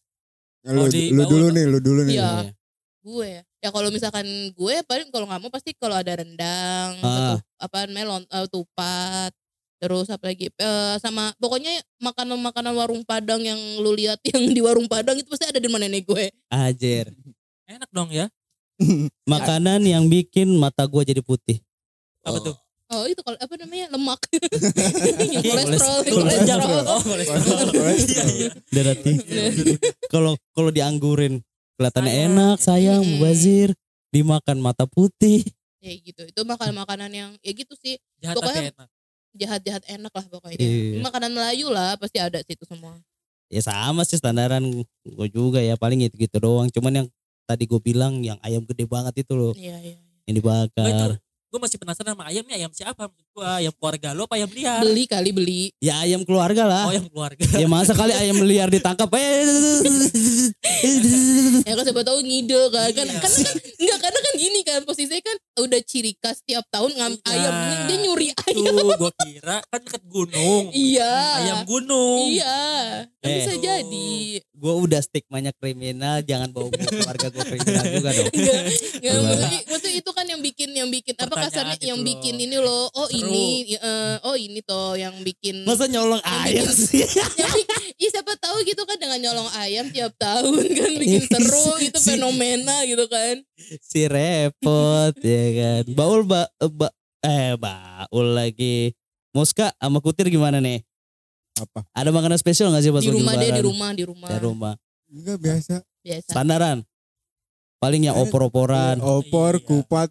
Lu, 0.65 0.81
Oh, 0.81 0.89
di 0.89 1.13
lu 1.13 1.23
dulu 1.29 1.47
nih, 1.53 1.65
lu 1.69 1.77
dulu 1.77 2.01
nih. 2.05 2.15
Iya. 2.17 2.31
Gue 3.05 3.27
ya. 3.37 3.41
Ya 3.61 3.69
kalau 3.69 3.89
misalkan 3.93 4.25
gue 4.53 4.75
paling 4.85 5.09
kalau 5.13 5.25
nggak 5.29 5.41
mau 5.41 5.51
pasti 5.53 5.73
kalau 5.77 5.93
ada 5.97 6.09
rendang, 6.17 6.97
Ah. 7.01 7.37
apa 7.61 7.85
melon, 7.85 8.25
eh, 8.25 8.47
tupat, 8.49 9.29
terus 9.77 10.09
apa 10.09 10.33
lagi 10.33 10.49
Eh, 10.49 10.95
sama 10.97 11.33
pokoknya 11.37 11.69
makanan-makanan 12.01 12.73
warung 12.73 13.03
Padang 13.05 13.41
yang 13.41 13.57
lu 13.81 13.93
lihat 13.93 14.17
yang 14.33 14.41
di 14.49 14.61
warung 14.61 14.89
Padang 14.89 15.17
itu 15.17 15.29
pasti 15.29 15.45
ada 15.49 15.61
di 15.61 15.65
rumah 15.69 15.81
nenek 15.81 16.05
gue. 16.05 16.33
Ajer. 16.49 17.13
Enak 17.69 17.89
dong 17.93 18.09
ya. 18.09 18.25
Makanan 19.31 19.85
yang 19.85 20.09
bikin 20.09 20.49
mata 20.57 20.85
gua 20.85 21.05
jadi 21.05 21.21
putih. 21.21 21.61
Apa 22.25 22.41
tuh? 22.41 22.55
Oh 22.87 23.05
itu 23.05 23.17
kalau 23.19 23.33
apa 23.35 23.53
namanya 23.57 23.89
lemak, 23.89 24.21
kolesterol, 25.41 25.99
Kolesterol. 26.05 26.05
kolesterol. 26.05 26.83
Oh, 26.85 27.01
kolesterol. 27.09 27.67
Iya, 27.97 28.23
iya. 28.29 28.49
Darah 28.69 28.95
tinggi. 28.95 29.35
Kalau 30.05 30.37
kalau 30.53 30.69
dianggurin 30.69 31.41
kelihatannya 31.75 32.13
enak, 32.29 32.57
sayang, 32.59 33.01
Mm-mm. 33.01 33.17
mubazir, 33.17 33.73
dimakan 34.09 34.61
mata 34.61 34.85
putih. 34.85 35.41
Ya 35.81 35.93
gitu. 35.93 36.25
Itu 36.25 36.41
makanan-makanan 36.43 37.09
yang 37.09 37.31
ya 37.39 37.51
gitu 37.51 37.73
sih 37.75 37.97
Jahat 38.19 38.37
Pokoknya- 38.37 38.69
enak. 38.69 38.89
jahat-jahat 39.35 39.83
enak 39.85 40.13
lah 40.13 40.25
pokoknya. 40.29 40.57
Iya. 40.57 41.01
Makanan 41.01 41.31
Melayu 41.31 41.67
lah 41.67 41.97
pasti 41.97 42.17
ada 42.17 42.39
situ 42.39 42.63
semua. 42.63 42.95
Ya 43.45 43.59
sama 43.59 44.01
sih 44.01 44.15
standaran 44.15 44.63
gue 45.01 45.27
juga 45.27 45.57
ya 45.57 45.75
paling 45.75 45.99
gitu-gitu 46.01 46.37
doang. 46.37 46.69
Cuman 46.69 47.01
yang 47.01 47.07
tadi 47.43 47.65
gue 47.65 47.77
bilang 47.77 48.21
yang 48.21 48.37
ayam 48.39 48.63
gede 48.63 48.85
banget 48.85 49.21
itu 49.21 49.33
loh 49.33 49.51
Iya 49.53 49.75
iya. 49.83 49.97
yang 50.23 50.33
itu, 50.33 50.39
dibakar. 50.39 51.19
Gue 51.55 51.63
masih 51.63 51.79
penasaran 51.79 52.11
sama 52.11 52.27
ayamnya 52.27 52.59
ayam 52.59 52.67
siapa 52.69 53.07
maksud 53.07 53.31
gua 53.31 53.63
ayam 53.63 53.71
keluarga 53.71 54.11
lo 54.11 54.27
apa 54.27 54.35
ayam 54.35 54.51
liar 54.51 54.83
Beli 54.83 55.03
kali 55.07 55.31
beli. 55.31 55.63
Ya 55.79 56.03
ayam 56.03 56.27
keluarga 56.27 56.67
lah. 56.67 56.83
oh 56.83 56.91
ayam 56.91 57.07
keluarga 57.07 57.47
Ya 57.55 57.63
masa 57.65 57.95
kali 57.95 58.11
ayam 58.11 58.43
liar 58.43 58.67
ditangkap. 58.67 59.07
Eh, 59.07 59.47
Ya 61.63 61.73
kan 61.73 61.83
siapa 61.83 62.03
tahu 62.03 62.19
ngide 62.19 62.59
kan. 62.69 62.91
kan 62.91 63.07
Iya. 63.07 63.15
karena 63.15 63.15
kan 63.15 63.31
enggak 63.79 63.99
karena 63.99 64.19
kan 64.19 64.33
gini 64.35 64.59
kan 64.61 64.79
posisinya 64.83 65.21
kan 65.21 65.37
udah 65.57 65.79
ciri 65.81 66.11
khas 66.15 66.43
tiap 66.43 66.67
tahun 66.67 66.91
ngam 66.91 67.13
Iya. 67.15 67.31
ayam 67.31 67.53
dia 67.87 67.97
nyuri 68.03 68.27
ayam. 68.35 68.75
tuh 68.75 68.89
gue 68.97 69.11
kira 69.23 69.57
kan 69.63 69.79
deket 69.79 70.03
gunung 70.05 70.63
Iya. 70.69 71.15
ayam 71.39 71.57
gunung 71.63 72.27
Iya. 72.29 72.59
Kan 73.23 73.25
Eh. 73.25 73.35
bisa 73.39 73.53
jadi. 73.57 74.43
Gue 74.55 74.73
udah 74.79 74.99
stigmanya 74.99 75.51
kriminal, 75.51 76.19
jangan 76.19 76.47
bawa 76.49 76.67
bawa 76.69 76.87
keluarga 76.87 77.27
gue 77.27 77.43
kriminal 77.45 77.85
juga 77.85 78.09
dong. 78.11 78.31
Gimana? 78.95 79.19
maksudnya, 79.21 79.59
maksudnya 79.65 79.93
itu 79.95 80.11
kan 80.11 80.25
yang 80.25 80.41
bikin 80.41 80.69
yang 80.71 80.89
bikin 80.89 81.13
apa 81.13 81.35
kasarnya 81.37 81.75
gitu 81.75 81.87
yang 81.87 81.99
loh. 81.99 82.07
bikin 82.07 82.35
ini 82.37 82.57
loh. 82.57 82.87
Oh 82.89 83.05
Seru. 83.05 83.27
ini 83.27 83.45
eh, 83.73 84.15
oh 84.21 84.33
ini 84.33 84.59
toh 84.61 84.93
yang 84.93 85.13
bikin 85.19 85.63
Masa 85.63 85.85
nyolong 85.85 86.19
ayam 86.21 86.65
sih? 86.65 87.03
yang 87.03 87.51
bikin- 87.51 87.83
Ih 87.95 88.09
siapa 88.09 88.35
tahu 88.35 88.59
gitu 88.63 88.83
kan 88.83 88.95
dengan 88.95 89.19
nyolong 89.21 89.47
ayam 89.55 89.87
tiap 89.87 90.11
tahun 90.15 90.51
kan 90.69 90.91
bikin 91.01 91.23
seru 91.29 91.79
itu 91.79 91.95
Si- 91.95 92.11
fenomena 92.11 92.83
gitu 92.83 93.05
kan. 93.05 93.39
si 93.79 94.07
repot 94.07 95.15
ya 95.25 95.45
kan. 95.53 95.83
Baul 95.89 96.23
ba, 96.23 96.43
ba 96.59 96.87
eh 97.21 97.55
baul 97.55 98.27
lagi. 98.31 98.91
Moska 99.31 99.75
sama 99.75 99.99
Kutir 99.99 100.27
gimana 100.27 100.57
nih? 100.57 100.79
Apa? 101.55 101.79
Ada 101.91 102.09
makanan 102.11 102.35
spesial 102.35 102.67
gak 102.69 102.83
sih 102.83 102.91
pas 102.91 102.99
Di 102.99 103.07
lagi 103.07 103.15
rumah 103.15 103.33
dia 103.33 103.41
di 103.41 103.51
lebaran? 103.53 103.65
rumah 103.65 103.89
di 103.91 104.03
rumah. 104.03 104.27
Di 104.27 104.37
rumah. 104.39 104.73
Enggak 105.07 105.37
biasa. 105.39 105.75
Biasa. 106.03 106.29
Standaran. 106.29 106.77
Paling 107.77 108.01
yang 108.03 108.15
opor-oporan. 108.17 108.97
Opor, 108.99 109.53
Iya. 109.55 109.63
kupat, 109.63 110.09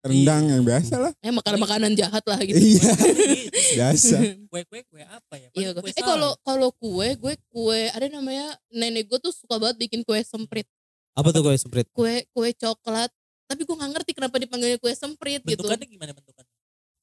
rendang 0.00 0.44
yang 0.48 0.62
biasa 0.62 0.94
lah. 0.98 1.12
Eh 1.20 1.28
makanan-makanan 1.28 1.92
jahat 1.94 2.24
lah 2.24 2.40
gitu. 2.40 2.56
Iya, 2.56 2.82
biasa. 3.76 4.16
kue 4.50 4.62
kue 4.64 4.80
kue 4.82 5.02
apa 5.04 5.34
ya 5.36 5.48
Iya, 5.52 5.68
eh 5.76 6.02
kalau 6.02 6.34
kalau 6.40 6.68
kue, 6.72 7.08
gue 7.14 7.34
kue 7.46 7.80
ada 7.86 8.08
namanya 8.08 8.50
nenek 8.68 9.06
gue 9.06 9.18
tuh 9.20 9.30
suka 9.30 9.56
banget 9.56 9.76
bikin 9.78 10.00
kue 10.00 10.18
semprit, 10.20 10.66
Apa 11.12 11.30
tuh 11.30 11.44
kue 11.44 11.54
semprit? 11.54 11.86
kue 11.92 12.24
kue 12.28 12.48
coklat. 12.52 13.12
Tapi 13.44 13.62
gue 13.62 13.74
nggak 13.74 13.90
ngerti 13.92 14.10
kenapa 14.14 14.38
dipanggilnya 14.38 14.78
kue 14.78 14.90
semprit 14.90 15.42
gitu. 15.42 15.60
bentukannya 15.60 15.84
gimana 15.84 16.12
bentukannya 16.12 16.54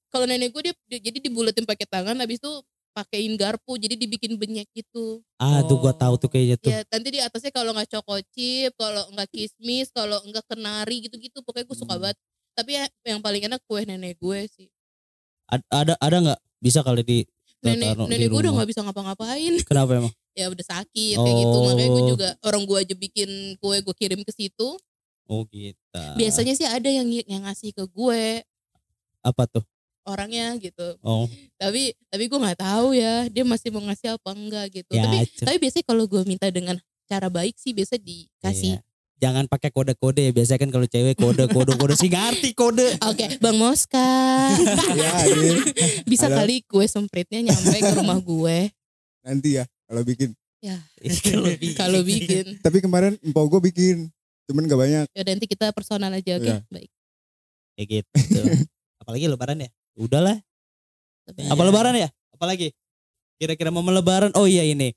Kalau 0.08 0.23
nenek 0.26 0.50
gue 0.50 0.62
dia, 0.63 0.73
dia- 0.88 1.04
jadi 1.04 1.19
dibulatin 1.21 1.63
pakai 1.63 1.84
tangan, 1.86 2.15
habis 2.15 2.39
itu 2.39 2.52
pakein 2.97 3.38
garpu, 3.38 3.77
jadi 3.77 3.93
dibikin 3.93 4.33
benyek 4.41 4.65
gitu. 4.73 5.21
Ah, 5.38 5.62
tuh 5.62 5.77
gua 5.77 5.93
tahu 5.93 6.17
tuh 6.17 6.33
kayaknya 6.33 6.57
tuh. 6.57 6.73
Ya 6.73 6.81
nanti 6.89 7.07
di 7.13 7.19
atasnya 7.21 7.53
kalau 7.53 7.77
nggak 7.77 7.93
chip, 8.33 8.73
kalau 8.73 9.05
nggak 9.13 9.29
kismis, 9.29 9.93
kalau 9.93 10.17
nggak 10.25 10.45
kenari 10.49 11.05
gitu-gitu, 11.05 11.45
pokoknya 11.45 11.69
gue 11.69 11.77
suka 11.77 11.93
Hmm. 11.93 12.01
banget. 12.10 12.17
Tapi 12.57 12.71
ya, 12.73 12.83
yang 13.05 13.21
paling 13.21 13.45
enak 13.45 13.62
kue 13.69 13.86
nenek 13.86 14.17
gue 14.17 14.39
sih. 14.49 14.65
Ad- 15.45 15.69
Ada 15.69 15.93
ada 16.01 16.17
nggak? 16.17 16.39
Bisa 16.57 16.81
kali 16.81 17.05
di 17.05 17.21
Nenek 17.62 17.93
taruh 17.93 18.05
di 18.05 18.17
nenek 18.17 18.27
gue 18.33 18.39
udah 18.41 18.53
nggak 18.53 18.69
bisa 18.69 18.81
ngapa-ngapain. 18.81 19.53
Kenapa 19.69 19.91
emang? 19.93 20.13
ya 20.38 20.53
udah 20.53 20.65
sakit 20.69 21.17
kayak 21.17 21.36
gitu 21.41 21.57
makanya 21.65 21.89
gue 21.89 22.03
Oh. 22.05 22.10
juga 22.13 22.27
orang 22.45 22.62
gue 22.69 22.77
aja 22.77 22.93
bikin 22.93 23.29
kue 23.57 23.77
gue 23.81 23.95
kirim 23.97 24.21
ke 24.21 24.29
situ 24.29 24.77
Oh 25.25 25.41
gitu. 25.49 25.97
biasanya 26.13 26.53
sih 26.53 26.69
ada 26.69 26.86
yang 26.86 27.10
yang 27.25 27.41
ngasih 27.41 27.73
ke 27.73 27.89
gue 27.89 28.45
apa 29.25 29.43
tuh? 29.49 29.65
Orangnya 30.08 30.56
gitu 30.58 30.96
Oh, 31.04 31.28
tapi 31.60 31.91
tapi 32.08 32.24
gue 32.32 32.39
nggak 32.39 32.60
tahu 32.63 32.96
ya 32.96 33.28
dia 33.28 33.43
masih 33.43 33.70
mau 33.76 33.84
ngasih 33.84 34.15
apa 34.15 34.30
enggak 34.32 34.65
gitu 34.72 34.91
ya. 34.96 35.04
tapi 35.04 35.17
tapi 35.36 35.58
biasanya 35.60 35.86
kalau 35.86 36.04
gue 36.08 36.22
minta 36.24 36.48
dengan 36.48 36.80
cara 37.08 37.28
baik 37.28 37.60
sih 37.60 37.76
biasa 37.76 38.00
dikasih 38.00 38.80
iya. 38.80 38.86
Jangan 39.17 39.50
pakai 39.50 39.74
kode-kode 39.74 40.30
ya. 40.30 40.30
Biasanya 40.30 40.62
kan 40.62 40.70
kalau 40.70 40.86
cewek 40.86 41.17
kode 41.17 41.50
kode 41.50 41.74
kode 41.74 41.98
sih 41.98 42.06
ngerti 42.06 42.54
kode. 42.54 42.86
oke 43.10 43.26
bang 43.41 43.58
Moska 43.58 43.98
ya, 44.93 45.26
ini. 45.26 45.58
bisa 46.06 46.30
Halo. 46.30 46.46
kali 46.46 46.62
kue 46.70 46.86
sempritnya 46.86 47.41
nyampe 47.41 47.82
ke 47.82 47.93
rumah 47.98 48.22
gue 48.22 48.70
Nanti 49.26 49.58
ya 49.58 49.65
kalau 49.89 50.06
bikin. 50.06 50.38
Kalau 51.26 51.48
kalau 51.78 52.02
bikin 52.04 52.60
Tapi 52.60 52.78
kemarin 52.84 53.15
empok 53.24 53.58
gue 53.58 53.72
bikin 53.72 54.10
Cuman 54.48 54.63
gak 54.63 54.80
banyak. 54.80 55.06
Ya 55.12 55.24
nanti 55.28 55.46
kita 55.46 55.76
personal 55.76 56.12
aja 56.15 56.39
oke. 56.39 56.48
Iya. 56.48 56.63
Baik. 56.72 56.89
Kayak 57.76 57.88
gitu. 58.00 58.41
Apalagi 59.04 59.26
lebaran 59.28 59.60
ya? 59.60 59.70
Udahlah. 59.97 60.38
Tapi- 61.25 61.49
Apa 61.49 61.62
lebaran 61.62 61.97
ya? 61.97 62.07
Apalagi? 62.31 62.71
Kira-kira 63.36 63.69
mau 63.69 63.83
lebaran? 63.83 64.31
Oh 64.33 64.45
iya 64.45 64.63
ini. 64.63 64.93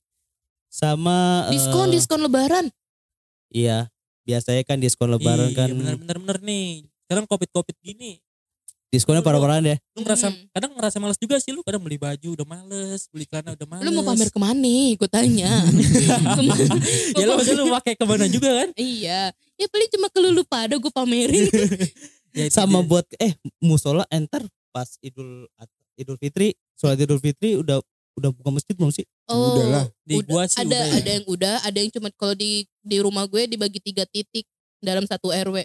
Sama 0.69 1.49
eh, 1.49 1.57
Diskon 1.57 1.91
diskon 1.91 2.21
lebaran. 2.21 2.69
Iya. 3.51 3.91
Biasanya 4.23 4.63
kan 4.63 4.79
diskon 4.79 5.11
lebaran 5.11 5.51
Iya, 5.51 5.57
kan 5.57 5.69
bener 5.73 5.97
bener 5.97 6.17
bener 6.21 6.39
nih. 6.41 6.87
Sekarang 7.03 7.27
covid 7.27 7.51
covid 7.51 7.75
gini, 7.81 8.23
diskonnya 8.87 9.19
parah-parahan 9.19 9.67
ya. 9.67 9.77
lu 9.93 10.07
ngerasa 10.07 10.31
Hmm. 10.31 10.47
kadang 10.51 10.71
ngerasa 10.79 10.97
males 10.99 11.19
juga 11.19 11.43
sih 11.43 11.51
lu 11.51 11.67
kadang 11.67 11.83
beli 11.83 11.99
baju 11.99 12.39
udah 12.39 12.47
males, 12.47 13.11
beli 13.11 13.27
celana 13.27 13.59
udah 13.59 13.67
males. 13.67 13.83
Lu 13.83 13.91
mau 13.91 14.07
pamer 14.07 14.31
ke 14.31 14.39
mana? 14.39 14.77
Gue 14.95 15.09
tanya. 15.11 15.51
Ya 17.19 17.25
lu 17.27 17.33
maksudnya 17.35 17.61
lu 17.61 17.73
pakai 17.73 17.95
ke 17.95 18.05
mana 18.07 18.25
juga 18.27 18.51
kan? 18.55 18.69
Iya. 18.75 19.35
Ya 19.57 19.67
paling 19.67 19.89
cuma 19.91 20.07
ke 20.09 20.19
lu 20.23 20.43
pada 20.47 20.75
gue 20.77 20.93
pamerin. 20.93 21.49
Ya, 22.31 22.47
itu 22.47 22.55
Sama 22.55 22.79
dia. 22.79 22.87
buat 22.87 23.07
eh 23.19 23.35
musola 23.59 24.07
enter 24.07 24.47
pas 24.71 24.89
Idul 25.03 25.47
Idul 25.99 26.17
Fitri, 26.17 26.57
sholat 26.79 26.97
Idul 26.99 27.21
Fitri 27.21 27.61
udah 27.61 27.83
udah 28.19 28.31
buka 28.35 28.51
masjid 28.51 28.75
belum 28.75 28.91
sih? 28.91 29.07
Oh, 29.31 29.55
Udahlah. 29.57 29.87
di 30.03 30.19
udah. 30.19 30.29
gua 30.29 30.43
sih 30.51 30.61
ada 30.61 30.69
udah 30.69 30.83
ya. 30.83 30.97
ada 30.99 31.11
yang 31.11 31.25
udah, 31.27 31.55
ada 31.63 31.79
yang 31.79 31.91
cuma 31.93 32.09
kalau 32.17 32.35
di 32.35 32.67
di 32.83 32.97
rumah 32.99 33.25
gue 33.25 33.47
dibagi 33.47 33.79
tiga 33.81 34.05
titik 34.09 34.45
dalam 34.83 35.05
satu 35.07 35.31
RW. 35.31 35.63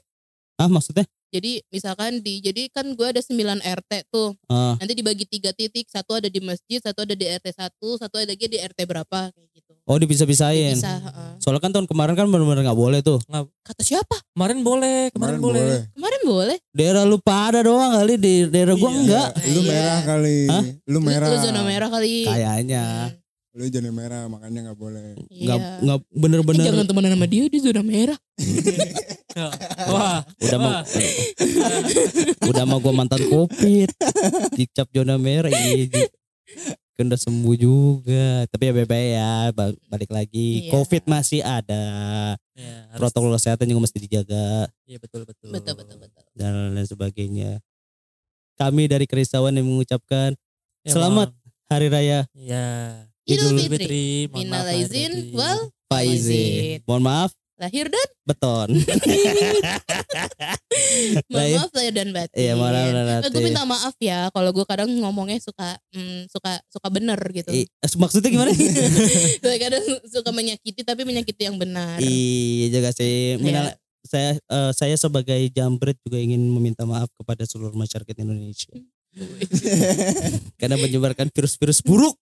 Ah 0.56 0.70
maksudnya? 0.72 1.04
Jadi 1.36 1.60
misalkan 1.68 2.24
di 2.24 2.40
jadi 2.40 2.72
kan 2.72 2.96
gue 2.96 3.08
ada 3.12 3.20
9 3.20 3.60
RT 3.60 3.92
tuh. 4.08 4.40
Ah, 4.48 4.80
Nanti 4.80 4.94
dibagi 4.96 5.28
tiga 5.28 5.52
titik, 5.52 5.92
satu 5.92 6.16
ada 6.16 6.32
di 6.32 6.40
masjid, 6.40 6.80
satu 6.80 7.04
ada 7.04 7.12
di 7.12 7.28
RT 7.28 7.48
1, 7.52 8.00
satu 8.00 8.16
ada 8.24 8.32
lagi 8.32 8.48
di 8.48 8.56
RT 8.56 8.80
berapa 8.88 9.20
kayak 9.36 9.50
gitu. 9.52 9.65
Oh 9.86 9.98
dipisah-pisahin. 9.98 10.76
Bisa, 10.76 10.98
heeh. 10.98 11.30
Soalnya 11.38 11.62
kan 11.62 11.72
tahun 11.72 11.86
kemarin 11.86 12.14
kan 12.14 12.26
benar-benar 12.26 12.62
nggak 12.64 12.76
boleh 12.76 13.00
tuh. 13.00 13.22
Kata 13.62 13.82
siapa? 13.82 14.18
Kemarin 14.34 14.62
boleh, 14.62 15.10
kemarin, 15.10 15.38
Kemarin 15.38 15.40
boleh. 15.40 15.62
boleh. 15.62 15.80
Kemarin 15.94 16.22
boleh. 16.24 16.58
Daerah 16.72 17.04
lu 17.04 17.18
pada 17.18 17.60
doang 17.62 17.92
kali 17.94 18.14
di 18.16 18.34
daerah 18.46 18.74
gua 18.74 18.90
Iya. 18.90 19.00
enggak. 19.00 19.28
Lu 19.46 19.60
Iya. 19.62 19.70
merah 19.70 20.00
kali. 20.02 20.38
Hah? 20.50 20.64
Lu 20.86 21.00
merah. 21.00 21.28
Lu, 21.30 21.34
lu 21.34 21.40
zona 21.40 21.62
merah 21.62 21.90
kali. 21.90 22.14
Kayaknya 22.26 22.84
Lu 23.56 23.64
zona 23.66 23.88
merah 23.88 24.22
makanya 24.28 24.60
gak 24.68 24.78
boleh. 24.78 25.16
nggak 25.32 25.58
Iya. 25.58 25.80
nggak 25.80 25.98
Eh, 25.98 26.18
bener-bener 26.18 26.64
jangan 26.66 26.86
temenan 26.86 27.12
sama 27.16 27.26
dia 27.26 27.46
di 27.46 27.60
zona 27.60 27.82
merah. 27.82 28.18
Wah, 29.92 30.24
udah 30.40 30.58
mau 30.58 30.72
udah 32.46 32.64
mau 32.64 32.80
gua 32.80 32.94
mantan 32.94 33.20
covid 33.26 33.92
dicap 34.54 34.88
zona 34.90 35.16
merah 35.16 35.52
iya 35.52 35.88
Ji. 35.88 36.04
Kan 36.96 37.06
udah 37.06 37.20
sembuh 37.20 37.56
juga 37.56 38.26
tapi 38.48 38.64
ya 38.66 38.74
bebe 38.74 39.02
ya 39.12 39.32
ba- 39.52 39.76
balik 39.86 40.10
lagi 40.10 40.64
Iya. 40.64 40.72
covid 40.72 41.04
masih 41.06 41.40
ada 41.40 41.84
ya, 42.54 42.88
harus- 42.88 43.00
protokol 43.04 43.36
kesehatan 43.36 43.68
juga 43.68 43.84
mesti 43.84 44.00
dijaga 44.00 44.72
Iya 44.82 44.98
betul 44.98 45.24
betul. 45.24 45.52
Betul 45.52 45.76
betul 45.76 45.98
betul. 46.00 46.24
dan 46.34 46.72
lain 46.72 46.88
sebagainya 46.88 47.52
kami 48.56 48.88
dari 48.88 49.04
Kerisauan 49.04 49.52
yang 49.52 49.68
mengucapkan 49.68 50.40
Ya, 50.82 50.92
selamat 50.92 51.30
mohon- 51.30 51.68
hari 51.68 51.88
raya 51.90 52.20
Ya. 52.32 53.04
Idul 53.26 53.58
Fitri. 53.58 53.68
Fitri. 53.68 54.08
Minal 54.32 54.64
maaf 54.64 54.86
batin. 54.86 55.12
wal 55.34 55.60
Faizin 55.86 56.80
mohon 56.84 57.04
maaf 57.04 57.32
lahir 57.56 57.88
dan 57.88 58.08
beton 58.26 58.70
mohon 61.30 61.32
Lahir- 61.32 61.58
maaf 61.58 61.72
lahir 61.72 61.94
dan 61.94 62.10
batin. 62.12 62.36
iya 62.36 62.54
mohon 62.54 62.74
maaf 62.74 62.86
Eh, 62.86 62.92
gue 62.92 63.22
nanti 63.24 63.40
minta 63.42 63.64
maaf 63.64 63.96
ya 63.98 64.20
kalau 64.30 64.50
gue 64.50 64.66
kadang 64.66 64.90
ngomongnya 64.92 65.38
suka 65.40 65.78
mm, 65.92 66.28
suka 66.28 66.58
suka 66.68 66.88
bener 66.90 67.18
gitu. 67.32 67.50
I- 67.50 67.70
maksudnya 67.96 68.30
gimana 68.30 68.52
Gue 69.44 69.56
kadang 69.58 69.84
suka 70.04 70.30
menyakiti 70.30 70.82
tapi 70.82 71.02
menyakiti 71.04 71.46
yang 71.46 71.56
benar. 71.56 71.98
iya 72.00 72.66
juga 72.70 72.90
sih 72.92 73.38
Minal- 73.38 73.72
Iya. 73.72 73.78
saya 74.06 74.30
eh, 74.38 74.72
saya 74.74 74.96
sebagai 74.96 75.42
jambret 75.50 75.98
juga 76.02 76.18
ingin 76.18 76.38
meminta 76.48 76.86
maaf 76.86 77.10
kepada 77.16 77.42
seluruh 77.44 77.74
masyarakat 77.74 78.14
Indonesia 78.16 78.70
karena 80.60 80.76
menyebarkan 80.76 81.32
virus-virus 81.32 81.82
buruk 81.82 82.14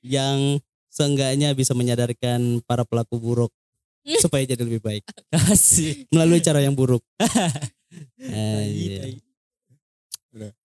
yang 0.00 0.56
seenggaknya 0.88 1.52
bisa 1.52 1.72
menyadarkan 1.72 2.62
para 2.62 2.84
pelaku 2.84 3.16
buruk 3.16 3.52
supaya 4.24 4.42
jadi 4.44 4.60
lebih 4.60 4.80
baik 4.80 5.04
Kasih. 5.32 6.06
melalui 6.08 6.38
cara 6.38 6.58
yang 6.58 6.74
buruk. 6.74 7.02
Iya. 8.16 9.00
tai. 9.04 9.14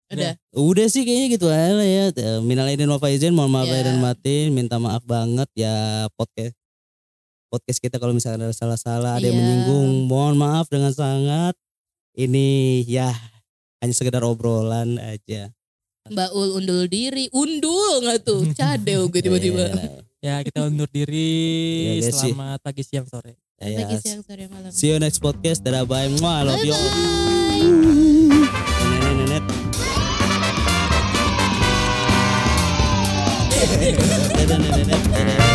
Udah. 0.08 0.32
Udah 0.54 0.86
sih 0.86 1.02
kayaknya 1.02 1.28
gitu 1.34 1.46
aja 1.50 1.74
lah 1.74 1.84
ya. 1.84 2.04
Eh, 2.08 2.38
Minal 2.40 2.70
aidin 2.70 2.86
wal 2.86 2.96
faizin, 2.96 3.34
mohon 3.34 3.50
maaf 3.50 3.66
Ya. 3.66 3.72
lahir 3.74 3.86
dan 3.90 3.98
batin, 3.98 4.46
minta 4.54 4.78
maaf 4.78 5.02
banget 5.02 5.50
ya 5.52 5.74
podcast 6.14 6.54
podcast 7.50 7.80
kita 7.80 7.96
kalau 7.96 8.14
misalnya 8.14 8.48
ada 8.48 8.56
salah-salah, 8.56 9.18
ada 9.18 9.26
yang 9.26 9.34
Iya. 9.34 9.42
menyinggung, 9.42 10.06
mohon 10.06 10.38
maaf 10.38 10.70
dengan 10.70 10.94
sangat. 10.94 11.52
Ini 12.14 12.48
ya 12.86 13.10
hanya 13.80 13.92
sekedar 13.92 14.22
obrolan 14.22 14.96
aja. 14.96 15.50
Mbak 16.08 16.30
Ul 16.32 16.48
undul 16.56 16.88
diri, 16.88 17.28
undul 17.28 18.00
nggak 18.00 18.24
tuh? 18.24 18.48
Cadel 18.54 19.10
gue 19.10 19.20
tiba-tiba. 19.20 19.68
Ya 20.18 20.42
kita 20.42 20.66
undur 20.66 20.90
diri. 20.90 21.30
Ya. 22.02 22.10
Selamat 22.10 22.58
pagi 22.62 22.82
siang 22.82 23.06
sore. 23.06 23.38
Ya, 23.58 23.86
Pagi 23.86 23.96
siang 24.02 24.22
sore 24.26 24.50
malam. 24.50 24.70
See 24.74 24.90
you 24.90 24.98
next 24.98 25.22
podcast. 25.22 25.62
Dadah 25.62 25.86
bye. 25.86 26.10
Mwah, 26.18 26.46
love 26.46 26.62
you. 26.62 26.74
all. 26.74 26.86
Bye. 26.90 27.62
Nenek, 28.98 29.14
nenek. 29.14 29.44
Dadah, 34.34 34.58
nenek, 34.58 34.82
nenek. 34.86 35.47